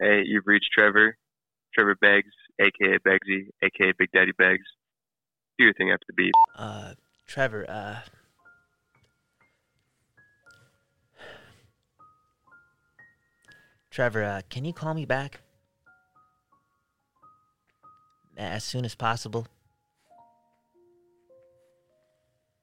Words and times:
Hey, 0.00 0.22
you've 0.26 0.46
reached 0.46 0.70
Trevor. 0.76 1.16
Trevor 1.74 1.96
Beggs, 2.00 2.32
aka 2.60 2.98
Beggsy, 2.98 3.48
aka 3.62 3.92
Big 3.98 4.08
Daddy 4.12 4.32
Beggs. 4.38 4.64
Do 5.58 5.64
your 5.64 5.74
thing 5.74 5.90
after 5.90 6.04
the 6.08 6.14
beep. 6.14 6.32
Uh, 6.56 6.94
Trevor, 7.26 7.66
uh. 7.68 8.00
Trevor, 13.90 14.24
uh, 14.24 14.42
can 14.50 14.64
you 14.64 14.72
call 14.72 14.94
me 14.94 15.04
back? 15.04 15.40
As 18.36 18.64
soon 18.64 18.84
as 18.84 18.96
possible. 18.96 19.46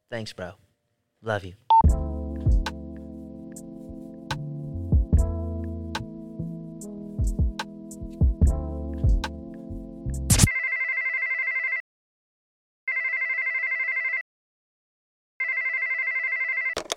Thanks, 0.10 0.34
bro. 0.34 0.52
Love 1.22 1.46
you. 1.46 1.54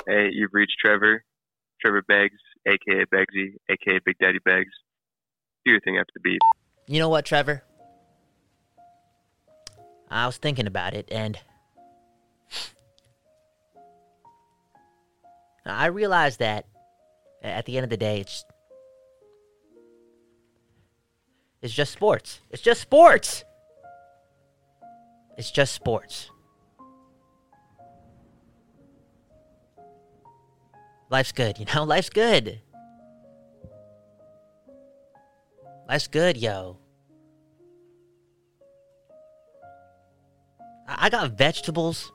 Hey, 0.07 0.29
you've 0.33 0.53
reached 0.53 0.77
Trevor. 0.81 1.25
Trevor 1.81 2.03
Beggs, 2.07 2.41
aka 2.67 3.05
Beggsy, 3.13 3.57
aka 3.71 4.01
Big 4.05 4.17
Daddy 4.19 4.39
Beggs. 4.45 4.73
Do 5.65 5.71
your 5.73 5.81
thing 5.81 5.99
after 5.99 6.13
the 6.15 6.21
beep. 6.21 6.41
You 6.87 6.99
know 6.99 7.09
what, 7.09 7.25
Trevor? 7.25 7.63
I 10.11 10.27
was 10.27 10.37
thinking 10.37 10.67
about 10.67 10.95
it, 10.95 11.09
and 11.11 11.39
I 15.67 15.87
realized 15.87 16.39
that 16.39 16.67
at 17.43 17.65
the 17.65 17.77
end 17.77 17.85
of 17.85 17.91
the 17.91 17.97
day, 17.97 18.21
it's 18.21 18.45
it's 21.63 21.73
just 21.73 21.93
sports. 21.93 22.41
It's 22.51 22.63
just 22.63 22.83
sports. 22.83 23.45
It's 25.37 25.51
just 25.51 25.73
sports. 25.73 26.31
Life's 31.15 31.31
good, 31.31 31.61
you 31.61 31.65
know? 31.73 31.85
Life's 31.95 32.11
good. 32.11 32.61
Life's 35.89 36.09
good, 36.09 36.37
yo. 36.37 36.79
I 40.89 41.07
I 41.07 41.11
got 41.11 41.39
vegetables 41.39 42.11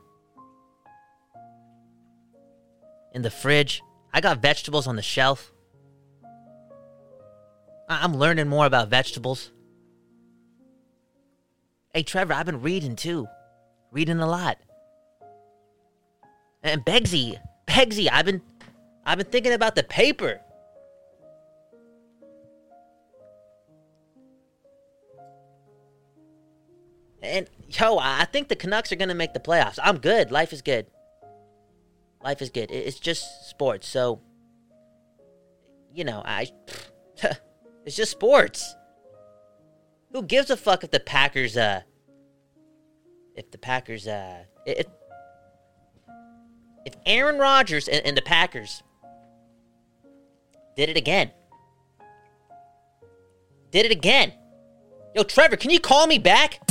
in 3.14 3.22
the 3.22 3.32
fridge. 3.32 3.82
I 4.14 4.20
got 4.20 4.42
vegetables 4.42 4.86
on 4.86 4.98
the 4.98 5.02
shelf. 5.02 5.54
I- 7.88 8.04
I'm 8.04 8.18
learning 8.18 8.50
more 8.50 8.66
about 8.66 8.90
vegetables. 8.90 9.50
Hey, 11.94 12.04
Trevor, 12.04 12.34
I've 12.34 12.46
been 12.46 12.62
reading 12.62 12.98
too. 12.98 13.30
Reading 13.94 14.20
a 14.20 14.28
lot. 14.28 14.58
And 16.62 16.84
Beggsy, 16.84 17.40
Beggsy, 17.66 18.10
I've 18.12 18.26
been 18.26 18.42
I've 19.10 19.18
been 19.18 19.26
thinking 19.26 19.54
about 19.54 19.74
the 19.74 19.82
paper. 19.82 20.40
And 27.24 27.50
yo, 27.68 27.98
I 27.98 28.26
think 28.26 28.50
the 28.50 28.56
Canucks 28.56 28.92
are 28.92 28.98
gonna 28.98 29.16
make 29.16 29.34
the 29.34 29.40
playoffs. 29.40 29.80
I'm 29.82 29.98
good. 29.98 30.32
Life 30.32 30.54
is 30.54 30.62
good. 30.62 30.86
Life 32.24 32.44
is 32.44 32.52
good. 32.52 32.70
It's 32.70 33.00
just 33.00 33.50
sports, 33.50 33.88
so 33.88 34.22
you 35.92 36.04
know, 36.04 36.22
I 36.24 36.52
it's 37.88 37.96
just 37.96 38.12
sports. 38.12 38.76
Who 40.12 40.22
gives 40.22 40.52
a 40.52 40.58
fuck 40.58 40.84
if 40.84 40.92
the 40.92 41.00
Packers 41.00 41.58
uh 41.58 41.82
if 43.36 43.50
the 43.50 43.58
Packers 43.58 44.08
uh 44.08 44.44
if 44.68 44.86
if 46.86 46.94
Aaron 47.08 47.40
Rodgers 47.40 47.88
and, 47.88 48.06
and 48.06 48.16
the 48.16 48.22
Packers 48.22 48.84
did 50.80 50.88
it 50.88 50.96
again. 50.96 51.30
Did 53.72 53.86
it 53.88 53.92
again. 53.92 54.32
Yo, 55.14 55.24
Trevor, 55.24 55.58
can 55.58 55.72
you 55.72 55.80
call 55.82 56.08
me 56.08 56.18
back? 56.18 56.66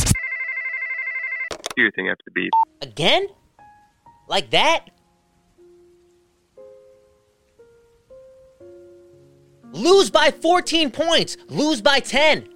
Do 1.76 1.82
your 1.82 1.90
thing 1.92 2.08
after 2.08 2.22
the 2.24 2.30
beep. 2.30 2.50
Again? 2.80 3.26
Like 4.26 4.48
that? 4.52 4.86
Lose 9.72 10.10
by 10.10 10.30
14 10.30 10.90
points. 10.90 11.36
Lose 11.50 11.82
by 11.82 12.00
10. 12.00 12.48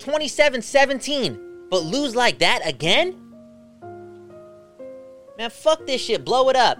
27 0.00 0.60
17. 0.60 1.66
But 1.70 1.84
lose 1.84 2.16
like 2.16 2.40
that 2.40 2.66
again? 2.66 3.14
Man, 5.38 5.50
fuck 5.50 5.86
this 5.86 6.00
shit. 6.00 6.24
Blow 6.24 6.48
it 6.48 6.56
up. 6.56 6.78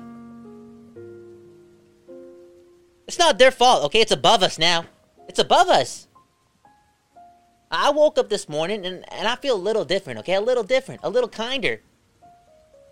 It's 3.07 3.19
not 3.19 3.39
their 3.39 3.51
fault, 3.51 3.85
okay? 3.85 4.01
It's 4.01 4.13
above 4.13 4.43
us 4.43 4.59
now. 4.59 4.87
It's 5.29 5.39
above 5.39 5.69
us. 5.69 6.09
I 7.71 7.91
woke 7.91 8.19
up 8.19 8.29
this 8.29 8.49
morning 8.49 8.87
and, 8.87 9.05
and 9.13 9.27
I 9.27 9.37
feel 9.37 9.57
a 9.57 9.59
little 9.59 9.85
different, 9.85 10.21
okay? 10.21 10.35
A 10.35 10.41
little 10.41 10.63
different, 10.63 11.01
a 11.03 11.11
little 11.11 11.29
kinder. 11.29 11.81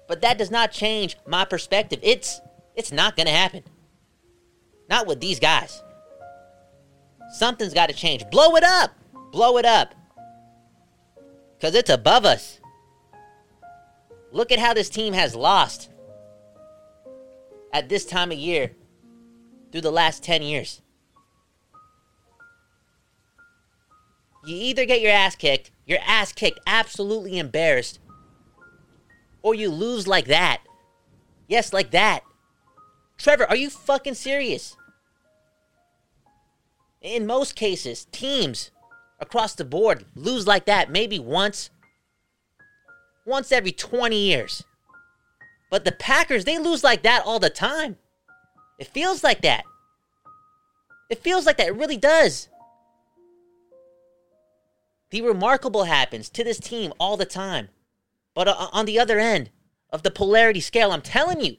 But 0.08 0.20
that 0.22 0.38
does 0.38 0.50
not 0.50 0.72
change 0.72 1.16
my 1.26 1.44
perspective. 1.44 2.00
It's 2.02 2.40
it's 2.74 2.90
not 2.90 3.16
gonna 3.16 3.30
happen. 3.30 3.62
Not 4.88 5.06
with 5.06 5.20
these 5.20 5.38
guys. 5.38 5.82
Something's 7.32 7.74
gotta 7.74 7.92
change. 7.92 8.24
Blow 8.30 8.56
it 8.56 8.64
up! 8.64 8.92
Blow 9.30 9.56
it 9.56 9.64
up. 9.64 9.94
Cause 11.60 11.74
it's 11.74 11.90
above 11.90 12.24
us. 12.24 12.60
Look 14.32 14.50
at 14.50 14.58
how 14.58 14.74
this 14.74 14.90
team 14.90 15.14
has 15.14 15.34
lost 15.34 15.90
at 17.72 17.88
this 17.88 18.04
time 18.04 18.32
of 18.32 18.38
year 18.38 18.72
through 19.72 19.80
the 19.80 19.90
last 19.90 20.22
10 20.22 20.42
years. 20.42 20.82
You 24.44 24.56
either 24.56 24.84
get 24.84 25.00
your 25.00 25.12
ass 25.12 25.34
kicked, 25.34 25.70
your 25.86 25.98
ass 26.04 26.32
kicked, 26.32 26.60
absolutely 26.66 27.38
embarrassed, 27.38 27.98
or 29.42 29.54
you 29.54 29.70
lose 29.70 30.06
like 30.06 30.26
that. 30.26 30.62
Yes, 31.48 31.72
like 31.72 31.90
that. 31.92 32.22
Trevor, 33.18 33.46
are 33.46 33.56
you 33.56 33.70
fucking 33.70 34.14
serious? 34.14 34.76
In 37.00 37.26
most 37.26 37.54
cases, 37.54 38.06
teams 38.06 38.70
across 39.20 39.54
the 39.54 39.64
board 39.64 40.04
lose 40.14 40.46
like 40.46 40.66
that 40.66 40.90
maybe 40.90 41.18
once, 41.18 41.70
once 43.24 43.52
every 43.52 43.72
20 43.72 44.16
years. 44.16 44.64
But 45.70 45.84
the 45.84 45.92
Packers, 45.92 46.44
they 46.44 46.58
lose 46.58 46.84
like 46.84 47.02
that 47.02 47.22
all 47.24 47.38
the 47.38 47.50
time. 47.50 47.96
It 48.82 48.88
feels 48.88 49.22
like 49.22 49.42
that. 49.42 49.62
It 51.08 51.22
feels 51.22 51.46
like 51.46 51.56
that. 51.58 51.68
It 51.68 51.76
really 51.76 51.96
does. 51.96 52.48
The 55.10 55.22
remarkable 55.22 55.84
happens 55.84 56.28
to 56.30 56.42
this 56.42 56.58
team 56.58 56.92
all 56.98 57.16
the 57.16 57.24
time. 57.24 57.68
But 58.34 58.48
uh, 58.48 58.66
on 58.72 58.86
the 58.86 58.98
other 58.98 59.20
end 59.20 59.50
of 59.90 60.02
the 60.02 60.10
polarity 60.10 60.58
scale, 60.58 60.90
I'm 60.90 61.00
telling 61.00 61.40
you, 61.40 61.58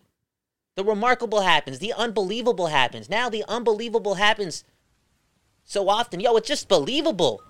the 0.75 0.83
remarkable 0.83 1.39
happens, 1.39 1.79
the 1.79 1.93
unbelievable 1.93 2.67
happens. 2.67 3.09
Now 3.09 3.29
the 3.29 3.45
unbelievable 3.47 4.15
happens 4.15 4.65
so 5.63 5.87
often. 5.87 6.19
Yo, 6.19 6.35
it's 6.35 6.49
just 6.49 6.67
believable. 6.67 7.41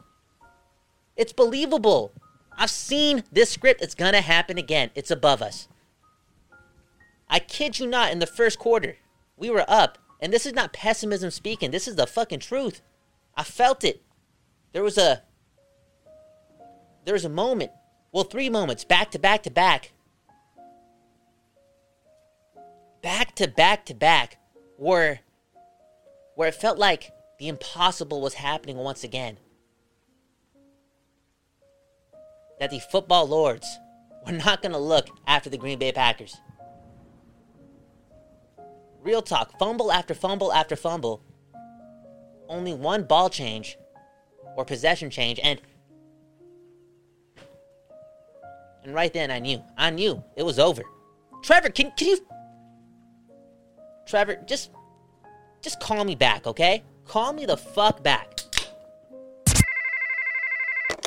It's 1.17 1.33
believable. 1.33 2.13
I've 2.55 2.69
seen 2.69 3.23
this 3.31 3.49
script. 3.49 3.81
It's 3.81 3.95
gonna 3.95 4.21
happen 4.21 4.59
again. 4.59 4.91
It's 4.93 5.09
above 5.09 5.41
us. 5.41 5.67
I 7.27 7.39
kid 7.39 7.79
you 7.79 7.87
not, 7.87 8.11
in 8.11 8.19
the 8.19 8.27
first 8.27 8.59
quarter, 8.59 8.97
we 9.37 9.49
were 9.49 9.65
up. 9.67 9.97
And 10.21 10.31
this 10.31 10.45
is 10.45 10.53
not 10.53 10.73
pessimism 10.73 11.31
speaking. 11.31 11.71
This 11.71 11.87
is 11.87 11.95
the 11.95 12.07
fucking 12.07 12.39
truth. 12.39 12.81
I 13.35 13.43
felt 13.43 13.83
it. 13.83 14.01
There 14.71 14.83
was 14.83 14.97
a 14.97 15.23
there 17.05 17.13
was 17.13 17.25
a 17.25 17.29
moment, 17.29 17.71
well, 18.13 18.23
three 18.23 18.49
moments, 18.49 18.85
back 18.85 19.11
to 19.11 19.19
back 19.19 19.43
to 19.43 19.51
back, 19.51 19.91
back 23.01 23.35
to 23.35 23.47
back 23.47 23.85
to 23.87 23.93
back, 23.93 24.37
where 24.77 25.19
where 26.35 26.47
it 26.47 26.55
felt 26.55 26.77
like 26.77 27.11
the 27.39 27.47
impossible 27.49 28.21
was 28.21 28.35
happening 28.35 28.77
once 28.77 29.03
again. 29.03 29.37
That 32.59 32.71
the 32.71 32.79
football 32.79 33.27
lords 33.27 33.67
were 34.25 34.31
not 34.31 34.61
going 34.61 34.71
to 34.71 34.77
look 34.77 35.09
after 35.27 35.49
the 35.49 35.57
Green 35.57 35.79
Bay 35.79 35.91
Packers. 35.91 36.37
Real 39.03 39.21
talk, 39.21 39.59
fumble 39.59 39.91
after 39.91 40.13
fumble 40.13 40.53
after 40.53 40.75
fumble. 40.75 41.21
Only 42.47 42.73
one 42.73 43.03
ball 43.03 43.29
change 43.29 43.77
or 44.55 44.63
possession 44.63 45.09
change, 45.09 45.39
and 45.43 45.59
and 48.83 48.93
right 48.93 49.11
then 49.11 49.29
I 49.29 49.39
knew. 49.39 49.61
I 49.77 49.89
knew 49.89 50.23
it 50.37 50.43
was 50.43 50.57
over. 50.59 50.83
Trevor, 51.43 51.69
can 51.69 51.91
can 51.97 52.07
you 52.07 52.17
Trevor, 54.05 54.37
just 54.45 54.71
just 55.61 55.79
call 55.79 56.03
me 56.03 56.15
back, 56.15 56.45
okay? 56.45 56.83
Call 57.05 57.33
me 57.33 57.45
the 57.45 57.57
fuck 57.57 58.03
back. 58.03 58.37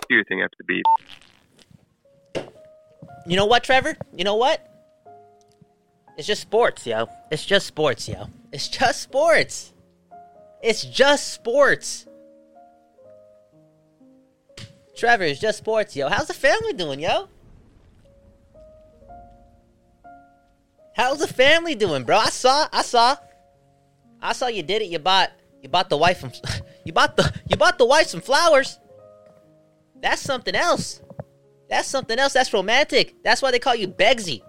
Do 0.08 0.14
your 0.14 0.24
thing 0.24 0.42
after 0.42 0.56
the 0.58 0.64
beep. 0.64 0.84
You 3.26 3.36
know 3.36 3.46
what, 3.46 3.64
Trevor? 3.64 3.96
You 4.14 4.24
know 4.24 4.36
what? 4.36 4.75
It's 6.16 6.26
just 6.26 6.42
sports, 6.42 6.86
yo. 6.86 7.08
It's 7.30 7.44
just 7.44 7.66
sports, 7.66 8.08
yo. 8.08 8.28
It's 8.50 8.68
just 8.68 9.02
sports. 9.02 9.72
It's 10.62 10.82
just 10.84 11.32
sports. 11.32 12.06
Trevor, 14.96 15.24
it's 15.24 15.40
just 15.40 15.58
sports, 15.58 15.94
yo. 15.94 16.08
How's 16.08 16.28
the 16.28 16.34
family 16.34 16.72
doing, 16.72 17.00
yo? 17.00 17.28
How's 20.94 21.18
the 21.18 21.28
family 21.28 21.74
doing, 21.74 22.04
bro? 22.04 22.16
I 22.16 22.30
saw, 22.30 22.66
I 22.72 22.80
saw, 22.80 23.16
I 24.22 24.32
saw 24.32 24.46
you 24.46 24.62
did 24.62 24.80
it. 24.80 24.86
You 24.86 24.98
bought, 24.98 25.30
you 25.60 25.68
bought 25.68 25.90
the 25.90 25.98
wife 25.98 26.20
some, 26.20 26.32
you 26.86 26.94
bought 26.94 27.18
the, 27.18 27.30
you 27.46 27.58
bought 27.58 27.76
the 27.76 27.84
wife 27.84 28.06
some 28.06 28.22
flowers. 28.22 28.78
That's 30.00 30.22
something 30.22 30.54
else. 30.54 31.02
That's 31.68 31.86
something 31.86 32.18
else. 32.18 32.32
That's 32.32 32.54
romantic. 32.54 33.16
That's 33.22 33.42
why 33.42 33.50
they 33.50 33.58
call 33.58 33.74
you 33.74 33.88
Beggsy. 33.88 34.40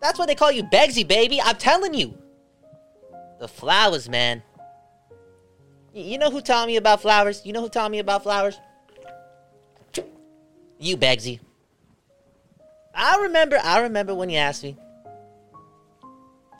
That's 0.00 0.18
why 0.18 0.26
they 0.26 0.34
call 0.34 0.50
you 0.50 0.64
Beggsy, 0.64 1.06
baby. 1.06 1.40
I'm 1.40 1.56
telling 1.56 1.94
you. 1.94 2.16
The 3.38 3.48
flowers, 3.48 4.08
man. 4.08 4.42
You 5.94 6.18
know 6.18 6.30
who 6.30 6.40
taught 6.40 6.66
me 6.66 6.76
about 6.76 7.02
flowers? 7.02 7.42
You 7.44 7.52
know 7.52 7.62
who 7.62 7.68
taught 7.68 7.90
me 7.90 7.98
about 7.98 8.22
flowers? 8.22 8.58
You, 10.78 10.96
Beggsy. 10.96 11.40
I 12.94 13.18
remember, 13.22 13.58
I 13.62 13.80
remember 13.80 14.14
when 14.14 14.30
you 14.30 14.36
asked 14.36 14.62
me 14.62 14.76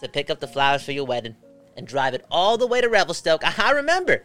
to 0.01 0.09
pick 0.09 0.31
up 0.31 0.41
the 0.41 0.47
flowers 0.47 0.83
for 0.83 0.93
your 0.93 1.05
wedding 1.05 1.37
and 1.77 1.87
drive 1.87 2.15
it 2.15 2.25
all 2.31 2.57
the 2.59 2.67
way 2.67 2.81
to 2.81 2.89
Revelstoke. 2.89 3.43
I 3.59 3.73
remember. 3.73 4.25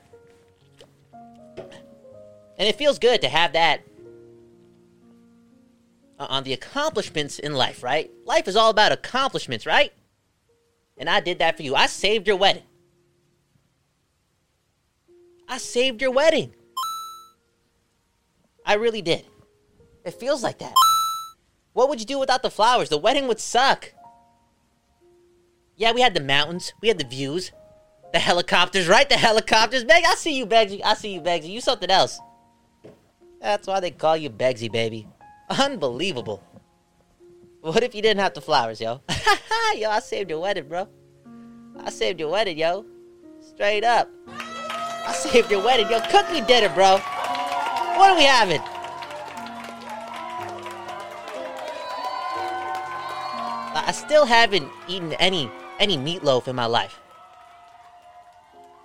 And 2.57 2.69
it 2.69 2.75
feels 2.77 2.99
good 2.99 3.21
to 3.21 3.27
have 3.27 3.53
that 3.53 3.81
Uh, 6.17 6.27
on 6.29 6.43
the 6.43 6.53
accomplishments 6.53 7.39
in 7.39 7.53
life, 7.53 7.83
right? 7.83 8.09
Life 8.25 8.47
is 8.47 8.55
all 8.55 8.69
about 8.69 8.93
accomplishments, 8.93 9.65
right? 9.65 9.91
And 10.97 11.09
I 11.09 11.19
did 11.19 11.39
that 11.39 11.57
for 11.57 11.63
you. 11.63 11.75
I 11.75 11.87
saved 11.87 12.25
your 12.25 12.37
wedding. 12.37 12.63
I 15.49 15.57
saved 15.57 16.01
your 16.01 16.11
wedding. 16.11 16.53
I 18.65 18.75
really 18.75 19.01
did. 19.01 19.25
It 20.05 20.13
feels 20.13 20.41
like 20.41 20.59
that. 20.59 20.73
What 21.73 21.89
would 21.89 21.99
you 21.99 22.05
do 22.05 22.19
without 22.19 22.41
the 22.41 22.49
flowers? 22.49 22.87
The 22.87 22.97
wedding 22.97 23.27
would 23.27 23.41
suck. 23.41 23.91
Yeah, 25.75 25.91
we 25.91 25.99
had 25.99 26.13
the 26.13 26.21
mountains, 26.21 26.71
we 26.81 26.87
had 26.87 26.97
the 26.97 27.05
views, 27.05 27.51
the 28.13 28.19
helicopters, 28.19 28.87
right? 28.87 29.09
The 29.09 29.17
helicopters. 29.17 29.83
Beg, 29.83 30.05
I 30.07 30.15
see 30.15 30.37
you, 30.37 30.45
Beggsy. 30.45 30.79
I 30.85 30.93
see 30.93 31.13
you, 31.13 31.19
Beggsy. 31.19 31.49
You 31.49 31.59
something 31.59 31.91
else. 31.91 32.21
That's 33.41 33.67
why 33.67 33.81
they 33.81 33.91
call 33.91 34.15
you 34.15 34.29
Beggsy, 34.29 34.71
baby. 34.71 35.09
Unbelievable. 35.49 36.43
What 37.61 37.83
if 37.83 37.95
you 37.95 38.01
didn't 38.01 38.21
have 38.21 38.33
the 38.33 38.41
flowers, 38.41 38.79
yo? 38.79 39.01
yo, 39.75 39.89
I 39.89 39.99
saved 39.99 40.29
your 40.29 40.39
wedding, 40.39 40.67
bro. 40.67 40.87
I 41.83 41.89
saved 41.89 42.19
your 42.19 42.29
wedding, 42.29 42.57
yo. 42.57 42.85
Straight 43.41 43.83
up. 43.83 44.09
I 44.27 45.13
saved 45.13 45.51
your 45.51 45.63
wedding, 45.63 45.89
yo. 45.89 45.99
Cook 46.09 46.31
me 46.31 46.41
dinner, 46.41 46.69
bro. 46.69 46.97
What 47.97 48.11
are 48.11 48.17
we 48.17 48.23
having? 48.23 48.61
I 53.77 53.91
still 53.91 54.25
haven't 54.25 54.67
eaten 54.87 55.13
any 55.13 55.51
any 55.79 55.97
meatloaf 55.97 56.47
in 56.47 56.55
my 56.55 56.65
life. 56.65 56.99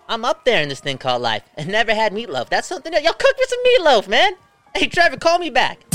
I'm 0.08 0.24
up 0.24 0.44
there 0.44 0.62
in 0.62 0.68
this 0.68 0.80
thing 0.80 0.98
called 0.98 1.22
life 1.22 1.42
and 1.56 1.68
never 1.68 1.94
had 1.94 2.12
meatloaf. 2.12 2.48
That's 2.48 2.68
something 2.68 2.92
that 2.92 3.02
yo 3.02 3.12
cook 3.12 3.34
me 3.38 3.44
some 3.48 3.58
meatloaf, 3.64 4.08
man. 4.08 4.32
Hey 4.74 4.88
Trevor, 4.88 5.16
call 5.16 5.38
me 5.38 5.48
back. 5.48 5.89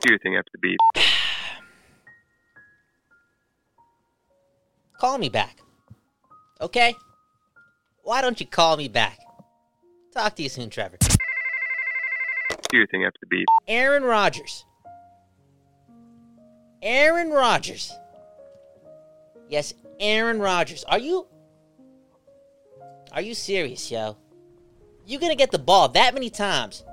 Do 0.00 0.10
your 0.10 0.18
thing 0.20 0.36
after 0.36 0.50
the 0.52 0.58
beep. 0.58 0.78
Call 5.00 5.18
me 5.18 5.28
back. 5.28 5.58
Okay? 6.60 6.94
Why 8.02 8.20
don't 8.20 8.40
you 8.40 8.46
call 8.46 8.76
me 8.76 8.88
back? 8.88 9.18
Talk 10.12 10.34
to 10.36 10.42
you 10.42 10.48
soon, 10.48 10.70
Trevor. 10.70 10.98
Do 12.70 12.76
your 12.76 12.86
thing 12.86 13.04
after 13.04 13.18
the 13.20 13.26
beep. 13.26 13.46
Aaron 13.66 14.02
Rodgers. 14.02 14.64
Aaron 16.82 17.30
Rodgers. 17.30 17.92
Yes, 19.48 19.74
Aaron 19.98 20.38
Rodgers. 20.38 20.84
Are 20.84 20.98
you 20.98 21.26
Are 23.12 23.22
you 23.22 23.34
serious, 23.34 23.90
yo? 23.90 24.16
You 25.06 25.18
gonna 25.18 25.34
get 25.34 25.50
the 25.50 25.58
ball 25.58 25.88
that 25.90 26.14
many 26.14 26.30
times 26.30 26.84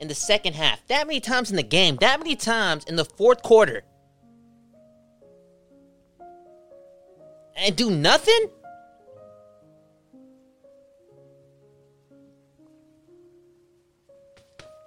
in 0.00 0.08
the 0.08 0.14
second 0.14 0.54
half, 0.54 0.86
that 0.88 1.06
many 1.06 1.20
times 1.20 1.50
in 1.50 1.56
the 1.56 1.62
game, 1.62 1.96
that 1.96 2.18
many 2.20 2.36
times 2.36 2.84
in 2.84 2.96
the 2.96 3.04
fourth 3.04 3.42
quarter, 3.42 3.82
and 7.56 7.74
do 7.76 7.90
nothing? 7.90 8.50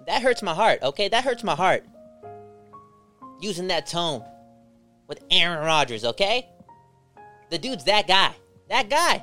That 0.06 0.22
hurts 0.22 0.42
my 0.42 0.54
heart, 0.54 0.82
okay? 0.82 1.08
That 1.08 1.24
hurts 1.24 1.44
my 1.44 1.54
heart. 1.54 1.84
Using 3.40 3.68
that 3.68 3.86
tone 3.86 4.24
with 5.06 5.22
Aaron 5.30 5.64
Rodgers, 5.64 6.04
okay? 6.04 6.48
The 7.50 7.58
dude's 7.58 7.84
that 7.84 8.08
guy. 8.08 8.34
That 8.68 8.88
guy. 8.88 9.22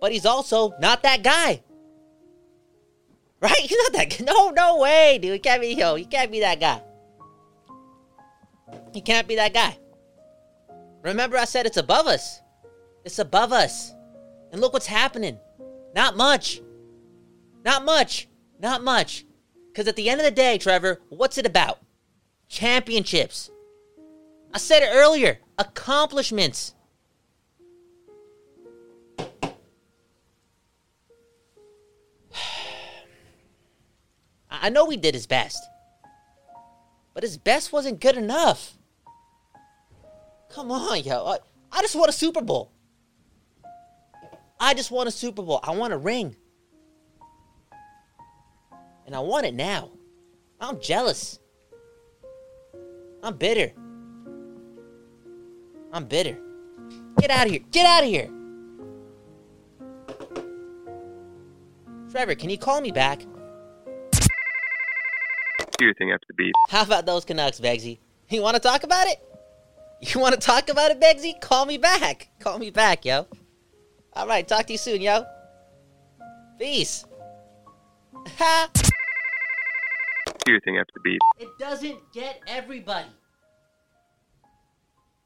But 0.00 0.12
he's 0.12 0.26
also 0.26 0.74
not 0.80 1.02
that 1.04 1.22
guy. 1.22 1.62
Right? 3.40 3.56
He's 3.56 3.78
not 3.78 3.92
that 3.94 4.10
guy. 4.10 4.24
No, 4.24 4.50
no 4.50 4.78
way, 4.78 5.18
dude. 5.18 5.32
He 5.32 5.38
can't 5.38 5.62
be, 5.62 5.68
yo, 5.68 5.94
he 5.94 6.04
can't 6.04 6.30
be 6.30 6.40
that 6.40 6.60
guy. 6.60 6.82
He 8.92 9.00
can't 9.00 9.26
be 9.26 9.36
that 9.36 9.54
guy. 9.54 9.78
Remember, 11.02 11.38
I 11.38 11.46
said 11.46 11.66
it's 11.66 11.76
above 11.76 12.06
us. 12.06 12.40
It's 13.04 13.18
above 13.18 13.52
us. 13.52 13.94
And 14.52 14.60
look 14.60 14.72
what's 14.72 14.86
happening. 14.86 15.38
Not 15.94 16.16
much. 16.16 16.60
Not 17.64 17.84
much. 17.84 18.28
Not 18.60 18.82
much. 18.82 19.24
Because 19.68 19.88
at 19.88 19.96
the 19.96 20.10
end 20.10 20.20
of 20.20 20.24
the 20.24 20.30
day, 20.30 20.58
Trevor, 20.58 21.00
what's 21.08 21.38
it 21.38 21.46
about? 21.46 21.78
Championships. 22.48 23.50
I 24.52 24.58
said 24.58 24.82
it 24.82 24.90
earlier 24.92 25.38
accomplishments. 25.58 26.74
I 34.60 34.68
know 34.68 34.90
he 34.90 34.96
did 34.96 35.14
his 35.14 35.26
best, 35.26 35.62
but 37.14 37.22
his 37.22 37.38
best 37.38 37.72
wasn't 37.72 38.00
good 38.00 38.16
enough. 38.16 38.74
Come 40.50 40.70
on, 40.70 41.02
yo. 41.02 41.24
I, 41.26 41.38
I 41.72 41.80
just 41.80 41.94
want 41.94 42.10
a 42.10 42.12
Super 42.12 42.42
Bowl. 42.42 42.70
I 44.58 44.74
just 44.74 44.90
want 44.90 45.08
a 45.08 45.12
Super 45.12 45.42
Bowl. 45.42 45.60
I 45.62 45.70
want 45.70 45.92
a 45.94 45.96
ring. 45.96 46.36
And 49.06 49.14
I 49.14 49.20
want 49.20 49.46
it 49.46 49.54
now. 49.54 49.90
I'm 50.60 50.78
jealous. 50.80 51.38
I'm 53.22 53.36
bitter. 53.36 53.72
I'm 55.92 56.04
bitter. 56.04 56.38
Get 57.18 57.30
out 57.30 57.46
of 57.46 57.52
here. 57.52 57.62
Get 57.70 57.86
out 57.86 58.02
of 58.04 58.08
here. 58.08 58.30
Trevor, 62.10 62.34
can 62.34 62.50
you 62.50 62.58
call 62.58 62.80
me 62.80 62.90
back? 62.90 63.22
Do 65.80 65.86
your 65.86 65.94
thing 65.94 66.12
after 66.12 66.26
the 66.28 66.34
beep. 66.34 66.52
How 66.68 66.82
about 66.82 67.06
those 67.06 67.24
Canucks, 67.24 67.58
Beggsy? 67.58 68.00
You 68.28 68.42
want 68.42 68.54
to 68.54 68.60
talk 68.60 68.84
about 68.84 69.06
it? 69.06 69.18
You 70.02 70.20
want 70.20 70.34
to 70.34 70.40
talk 70.40 70.68
about 70.68 70.90
it, 70.90 71.00
Beggsy? 71.00 71.40
Call 71.40 71.64
me 71.64 71.78
back. 71.78 72.28
Call 72.38 72.58
me 72.58 72.68
back, 72.70 73.06
yo. 73.06 73.26
All 74.12 74.26
right, 74.26 74.46
talk 74.46 74.66
to 74.66 74.72
you 74.72 74.78
soon, 74.78 75.00
yo. 75.00 75.24
Peace. 76.58 77.06
Ha! 78.36 78.68
Do 80.44 80.52
your 80.52 80.60
thing 80.60 80.76
after 80.76 80.92
the 80.96 81.00
beep. 81.02 81.20
It 81.38 81.48
doesn't 81.58 81.98
get 82.12 82.42
everybody. 82.46 83.08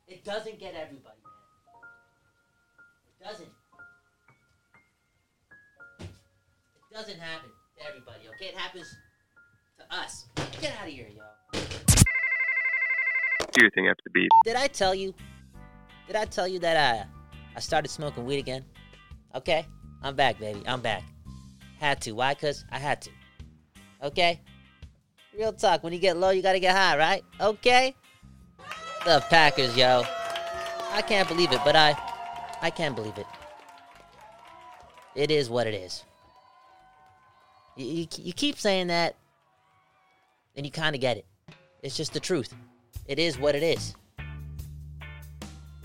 It 0.07 0.25
doesn't 0.25 0.61
get 0.61 0.75
everybody, 0.75 1.19
man. 1.25 1.33
It 3.09 3.25
doesn't. 3.25 3.49
It 5.99 6.95
doesn't 6.95 7.19
happen 7.19 7.51
to 7.77 7.87
everybody, 7.89 8.29
okay? 8.37 8.51
It 8.51 8.55
happens 8.55 8.89
to 8.89 8.97
us. 9.95 10.27
Get 10.61 10.75
out 10.81 10.89
of 10.89 10.93
here, 10.93 11.09
yo. 11.15 11.61
Do 13.53 13.61
your 13.61 13.71
thing 13.71 13.89
after 13.89 14.03
the 14.05 14.11
beep. 14.13 14.31
Did 14.45 14.57
I 14.57 14.67
tell 14.67 14.95
you? 14.95 15.15
Did 16.07 16.17
I 16.17 16.25
tell 16.25 16.49
you 16.49 16.59
that 16.61 16.77
I 16.77 17.07
I 17.57 17.61
started 17.61 17.89
smoking 17.89 18.25
weed 18.25 18.39
again? 18.39 18.65
Okay, 19.35 19.67
I'm 20.03 20.17
back, 20.17 20.39
baby. 20.39 20.63
I'm 20.67 20.81
back. 20.81 21.03
Had 21.79 22.01
to. 22.03 22.13
Why? 22.13 22.35
Cause 22.35 22.65
I 22.71 22.79
had 22.79 23.03
to. 23.03 23.11
Okay. 24.03 24.41
Real 25.37 25.53
talk. 25.53 25.83
When 25.83 25.93
you 25.93 25.99
get 25.99 26.17
low, 26.17 26.31
you 26.31 26.43
gotta 26.43 26.61
get 26.61 26.77
high, 26.77 26.97
right? 26.97 27.25
Okay. 27.41 27.95
The 29.05 29.25
Packers, 29.29 29.77
yo. 29.77 30.05
I 30.93 31.03
can't 31.03 31.29
believe 31.29 31.53
it, 31.53 31.61
but 31.65 31.75
I, 31.75 31.97
I 32.63 32.71
can't 32.71 32.95
believe 32.95 33.19
it. 33.19 33.27
It 35.15 35.31
is 35.31 35.51
what 35.51 35.67
it 35.67 35.75
is. 35.75 36.05
You, 37.77 37.87
you, 37.87 38.07
you 38.19 38.33
keep 38.33 38.59
saying 38.59 38.87
that, 38.87 39.17
and 40.57 40.65
you 40.65 40.73
kind 40.73 40.95
of 40.95 41.01
get 41.01 41.17
it. 41.17 41.27
It's 41.83 41.97
just 41.97 42.13
the 42.13 42.21
truth. 42.21 42.55
It 43.07 43.19
is 43.19 43.39
what 43.39 43.55
it 43.55 43.63
is. 43.63 43.95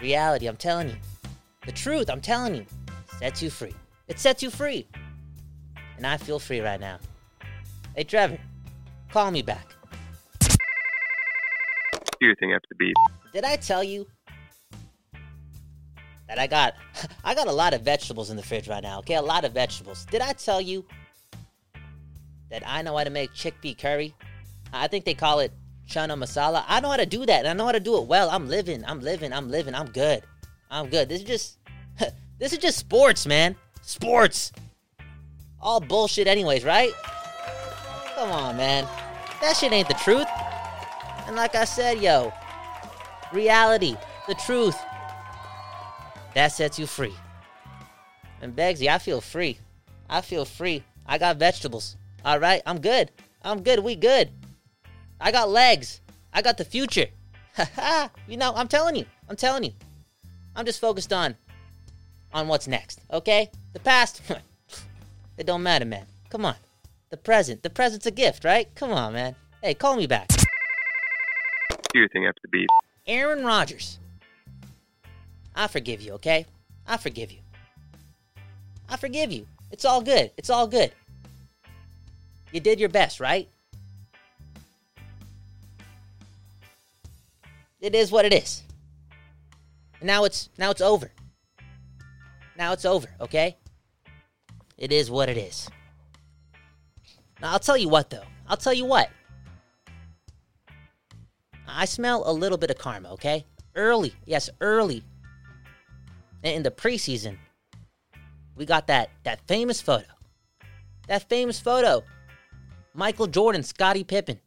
Reality, 0.01 0.47
I'm 0.47 0.55
telling 0.55 0.89
you. 0.89 0.95
The 1.65 1.73
truth, 1.73 2.09
I'm 2.09 2.21
telling 2.21 2.55
you, 2.55 2.65
sets 3.19 3.41
you 3.41 3.49
free. 3.49 3.73
It 4.07 4.17
sets 4.19 4.41
you 4.41 4.49
free. 4.49 4.87
And 5.97 6.07
I 6.07 6.17
feel 6.17 6.39
free 6.39 6.61
right 6.61 6.79
now. 6.79 6.97
Hey, 7.95 8.05
Trevor, 8.05 8.39
call 9.11 9.31
me 9.31 9.41
back. 9.41 9.67
Do 10.39 12.25
your 12.25 12.35
thing 12.35 12.53
after 12.53 12.67
the 12.69 12.75
beep. 12.75 12.95
Did 13.33 13.43
I 13.43 13.57
tell 13.57 13.83
you 13.83 14.07
that 16.27 16.39
I 16.39 16.47
got 16.47 16.75
I 17.23 17.35
got 17.35 17.47
a 17.47 17.51
lot 17.51 17.73
of 17.73 17.81
vegetables 17.81 18.29
in 18.29 18.37
the 18.37 18.43
fridge 18.43 18.67
right 18.67 18.83
now, 18.83 18.99
okay? 18.99 19.15
A 19.15 19.21
lot 19.21 19.43
of 19.43 19.53
vegetables. 19.53 20.05
Did 20.05 20.21
I 20.21 20.33
tell 20.33 20.61
you 20.61 20.85
that 22.49 22.63
I 22.65 22.81
know 22.81 22.97
how 22.97 23.03
to 23.03 23.09
make 23.09 23.31
chickpea 23.33 23.77
curry? 23.77 24.15
I 24.73 24.87
think 24.87 25.05
they 25.05 25.13
call 25.13 25.39
it 25.39 25.51
chana 25.87 26.17
masala. 26.17 26.63
I 26.67 26.79
know 26.79 26.89
how 26.89 26.97
to 26.97 27.05
do 27.05 27.25
that, 27.25 27.39
and 27.39 27.47
I 27.47 27.53
know 27.53 27.65
how 27.65 27.71
to 27.71 27.79
do 27.79 27.97
it 27.97 28.05
well. 28.07 28.29
I'm 28.29 28.47
living, 28.47 28.83
I'm 28.85 29.01
living, 29.01 29.33
I'm 29.33 29.49
living, 29.49 29.73
I'm 29.73 29.87
good. 29.87 30.23
I'm 30.71 30.89
good. 30.89 31.09
This 31.09 31.21
is 31.21 31.27
just 31.27 31.57
this 32.39 32.53
is 32.53 32.59
just 32.59 32.77
sports, 32.77 33.25
man. 33.25 33.55
Sports. 33.81 34.51
All 35.61 35.79
bullshit 35.79 36.27
anyways, 36.27 36.63
right? 36.63 36.91
Come 38.15 38.31
on, 38.31 38.55
man. 38.55 38.87
That 39.41 39.55
shit 39.57 39.71
ain't 39.71 39.87
the 39.87 39.93
truth. 39.95 40.27
And 41.25 41.35
like 41.35 41.55
I 41.55 41.65
said, 41.65 41.99
yo, 41.99 42.33
reality, 43.33 43.95
the 44.27 44.35
truth. 44.35 44.77
That 46.35 46.49
sets 46.49 46.77
you 46.77 46.85
free. 46.85 47.13
And 48.41 48.55
Beggsy, 48.55 48.87
I 48.87 48.99
feel 48.99 49.21
free. 49.21 49.59
I 50.09 50.21
feel 50.21 50.45
free. 50.45 50.83
I 51.05 51.17
got 51.17 51.37
vegetables. 51.37 51.97
All 52.23 52.39
right, 52.39 52.61
I'm 52.65 52.79
good. 52.79 53.11
I'm 53.43 53.63
good. 53.63 53.79
We 53.79 53.95
good. 53.95 54.31
I 55.19 55.31
got 55.31 55.49
legs. 55.49 56.01
I 56.33 56.41
got 56.41 56.57
the 56.57 56.65
future. 56.65 57.07
you 58.27 58.37
know, 58.37 58.53
I'm 58.55 58.67
telling 58.67 58.95
you. 58.95 59.05
I'm 59.29 59.35
telling 59.35 59.63
you. 59.63 59.71
I'm 60.55 60.65
just 60.65 60.79
focused 60.79 61.13
on 61.13 61.35
on 62.33 62.47
what's 62.47 62.67
next, 62.67 63.01
okay? 63.11 63.49
The 63.73 63.79
past 63.79 64.21
it 65.37 65.45
don't 65.45 65.63
matter, 65.63 65.85
man. 65.85 66.05
Come 66.29 66.45
on. 66.45 66.55
The 67.09 67.17
present. 67.17 67.63
The 67.63 67.69
present's 67.69 68.05
a 68.05 68.11
gift, 68.11 68.43
right? 68.43 68.67
Come 68.75 68.91
on, 68.91 69.13
man. 69.13 69.35
Hey, 69.63 69.73
call 69.73 69.95
me 69.95 70.05
back. 70.05 70.27
Do 70.27 71.99
your 71.99 72.09
thing 72.09 72.25
after 72.25 72.39
the 72.43 72.49
beep. 72.49 72.69
Aaron 73.07 73.43
Rodgers. 73.43 73.97
I 75.55 75.67
forgive 75.67 76.01
you, 76.01 76.13
okay? 76.13 76.45
I 76.87 76.97
forgive 76.97 77.31
you. 77.31 77.39
I 78.87 78.97
forgive 78.97 79.31
you. 79.31 79.47
It's 79.71 79.85
all 79.85 80.01
good. 80.01 80.31
It's 80.37 80.49
all 80.49 80.67
good. 80.67 80.91
You 82.51 82.59
did 82.59 82.79
your 82.79 82.89
best, 82.89 83.19
right? 83.19 83.47
It 87.79 87.95
is 87.95 88.11
what 88.11 88.25
it 88.25 88.33
is. 88.33 88.63
Now 90.01 90.25
it's 90.25 90.49
now 90.57 90.71
it's 90.71 90.81
over. 90.81 91.11
Now 92.57 92.73
it's 92.73 92.85
over, 92.85 93.07
okay? 93.21 93.57
It 94.77 94.91
is 94.91 95.09
what 95.09 95.29
it 95.29 95.37
is. 95.37 95.69
Now 97.41 97.53
I'll 97.53 97.59
tell 97.59 97.77
you 97.77 97.89
what 97.89 98.09
though. 98.09 98.23
I'll 98.47 98.57
tell 98.57 98.73
you 98.73 98.85
what. 98.85 99.09
I 101.67 101.85
smell 101.85 102.23
a 102.25 102.33
little 102.33 102.57
bit 102.57 102.71
of 102.71 102.77
karma, 102.77 103.13
okay? 103.13 103.45
Early, 103.75 104.13
yes, 104.25 104.49
early. 104.59 105.03
In 106.43 106.63
the 106.63 106.71
preseason, 106.71 107.37
we 108.55 108.65
got 108.65 108.87
that 108.87 109.09
that 109.23 109.39
famous 109.47 109.81
photo. 109.81 110.07
That 111.07 111.27
famous 111.29 111.59
photo. 111.59 112.03
Michael 112.93 113.27
Jordan, 113.27 113.63
Scottie 113.63 114.03
Pippen. 114.03 114.39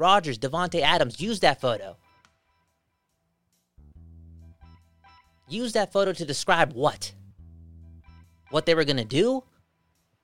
Rodgers, 0.00 0.38
Davante 0.38 0.80
Adams 0.80 1.20
used 1.20 1.42
that 1.42 1.60
photo. 1.60 1.94
Use 5.46 5.74
that 5.74 5.92
photo 5.92 6.14
to 6.14 6.24
describe 6.24 6.72
what? 6.72 7.12
What 8.48 8.64
they 8.64 8.74
were 8.74 8.84
going 8.84 8.96
to 8.96 9.04
do? 9.04 9.44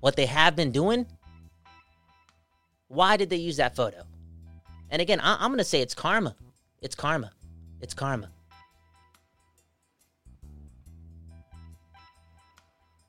What 0.00 0.16
they 0.16 0.24
have 0.24 0.56
been 0.56 0.72
doing? 0.72 1.06
Why 2.88 3.18
did 3.18 3.28
they 3.28 3.36
use 3.36 3.58
that 3.58 3.76
photo? 3.76 4.04
And 4.88 5.02
again, 5.02 5.20
I- 5.20 5.44
am 5.44 5.50
going 5.50 5.58
to 5.58 5.64
say 5.64 5.82
it's 5.82 5.94
karma. 5.94 6.34
It's 6.80 6.94
karma. 6.94 7.32
It's 7.82 7.92
karma. 7.92 8.30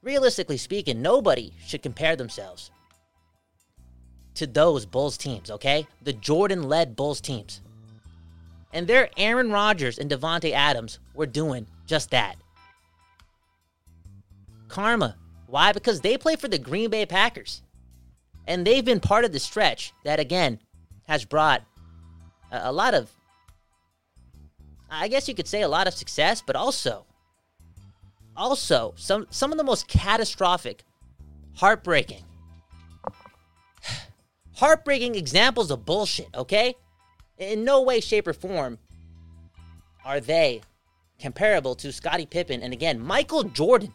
Realistically 0.01 0.57
speaking, 0.57 1.01
nobody 1.01 1.53
should 1.65 1.81
compare 1.81 2.17
themselves 2.17 2.71
to 4.37 4.47
those 4.47 4.85
Bulls 4.85 5.17
teams, 5.17 5.51
okay? 5.51 5.87
The 6.03 6.13
Jordan 6.13 6.63
led 6.63 6.95
Bulls 6.95 7.21
teams. 7.21 7.61
And 8.73 8.87
their 8.87 9.09
Aaron 9.17 9.51
Rodgers 9.51 9.97
and 9.97 10.09
Davante 10.09 10.51
Adams 10.51 10.99
were 11.13 11.25
doing 11.25 11.67
just 11.85 12.11
that. 12.11 12.35
Karma. 14.67 15.15
Why? 15.47 15.71
Because 15.71 16.01
they 16.01 16.17
play 16.17 16.35
for 16.35 16.47
the 16.47 16.59
Green 16.59 16.89
Bay 16.89 17.05
Packers. 17.05 17.61
And 18.47 18.65
they've 18.65 18.85
been 18.85 18.99
part 18.99 19.25
of 19.25 19.31
the 19.31 19.39
stretch 19.39 19.93
that, 20.03 20.19
again, 20.19 20.59
has 21.07 21.25
brought 21.25 21.63
a, 22.51 22.69
a 22.69 22.71
lot 22.71 22.93
of, 22.93 23.09
I 24.89 25.07
guess 25.07 25.27
you 25.27 25.35
could 25.35 25.47
say, 25.47 25.61
a 25.61 25.67
lot 25.67 25.87
of 25.87 25.93
success, 25.93 26.43
but 26.45 26.55
also, 26.55 27.05
also 28.35 28.93
some 28.95 29.25
some 29.29 29.51
of 29.51 29.57
the 29.57 29.63
most 29.63 29.87
catastrophic, 29.87 30.83
heartbreaking, 31.55 32.23
heartbreaking 34.57 35.15
examples 35.15 35.71
of 35.71 35.85
bullshit. 35.85 36.27
Okay, 36.35 36.75
in 37.37 37.63
no 37.63 37.81
way, 37.81 37.99
shape, 37.99 38.27
or 38.27 38.33
form 38.33 38.77
are 40.03 40.19
they 40.19 40.61
comparable 41.19 41.75
to 41.75 41.91
Scottie 41.91 42.25
Pippen 42.25 42.61
and 42.61 42.73
again 42.73 42.99
Michael 42.99 43.43
Jordan. 43.43 43.93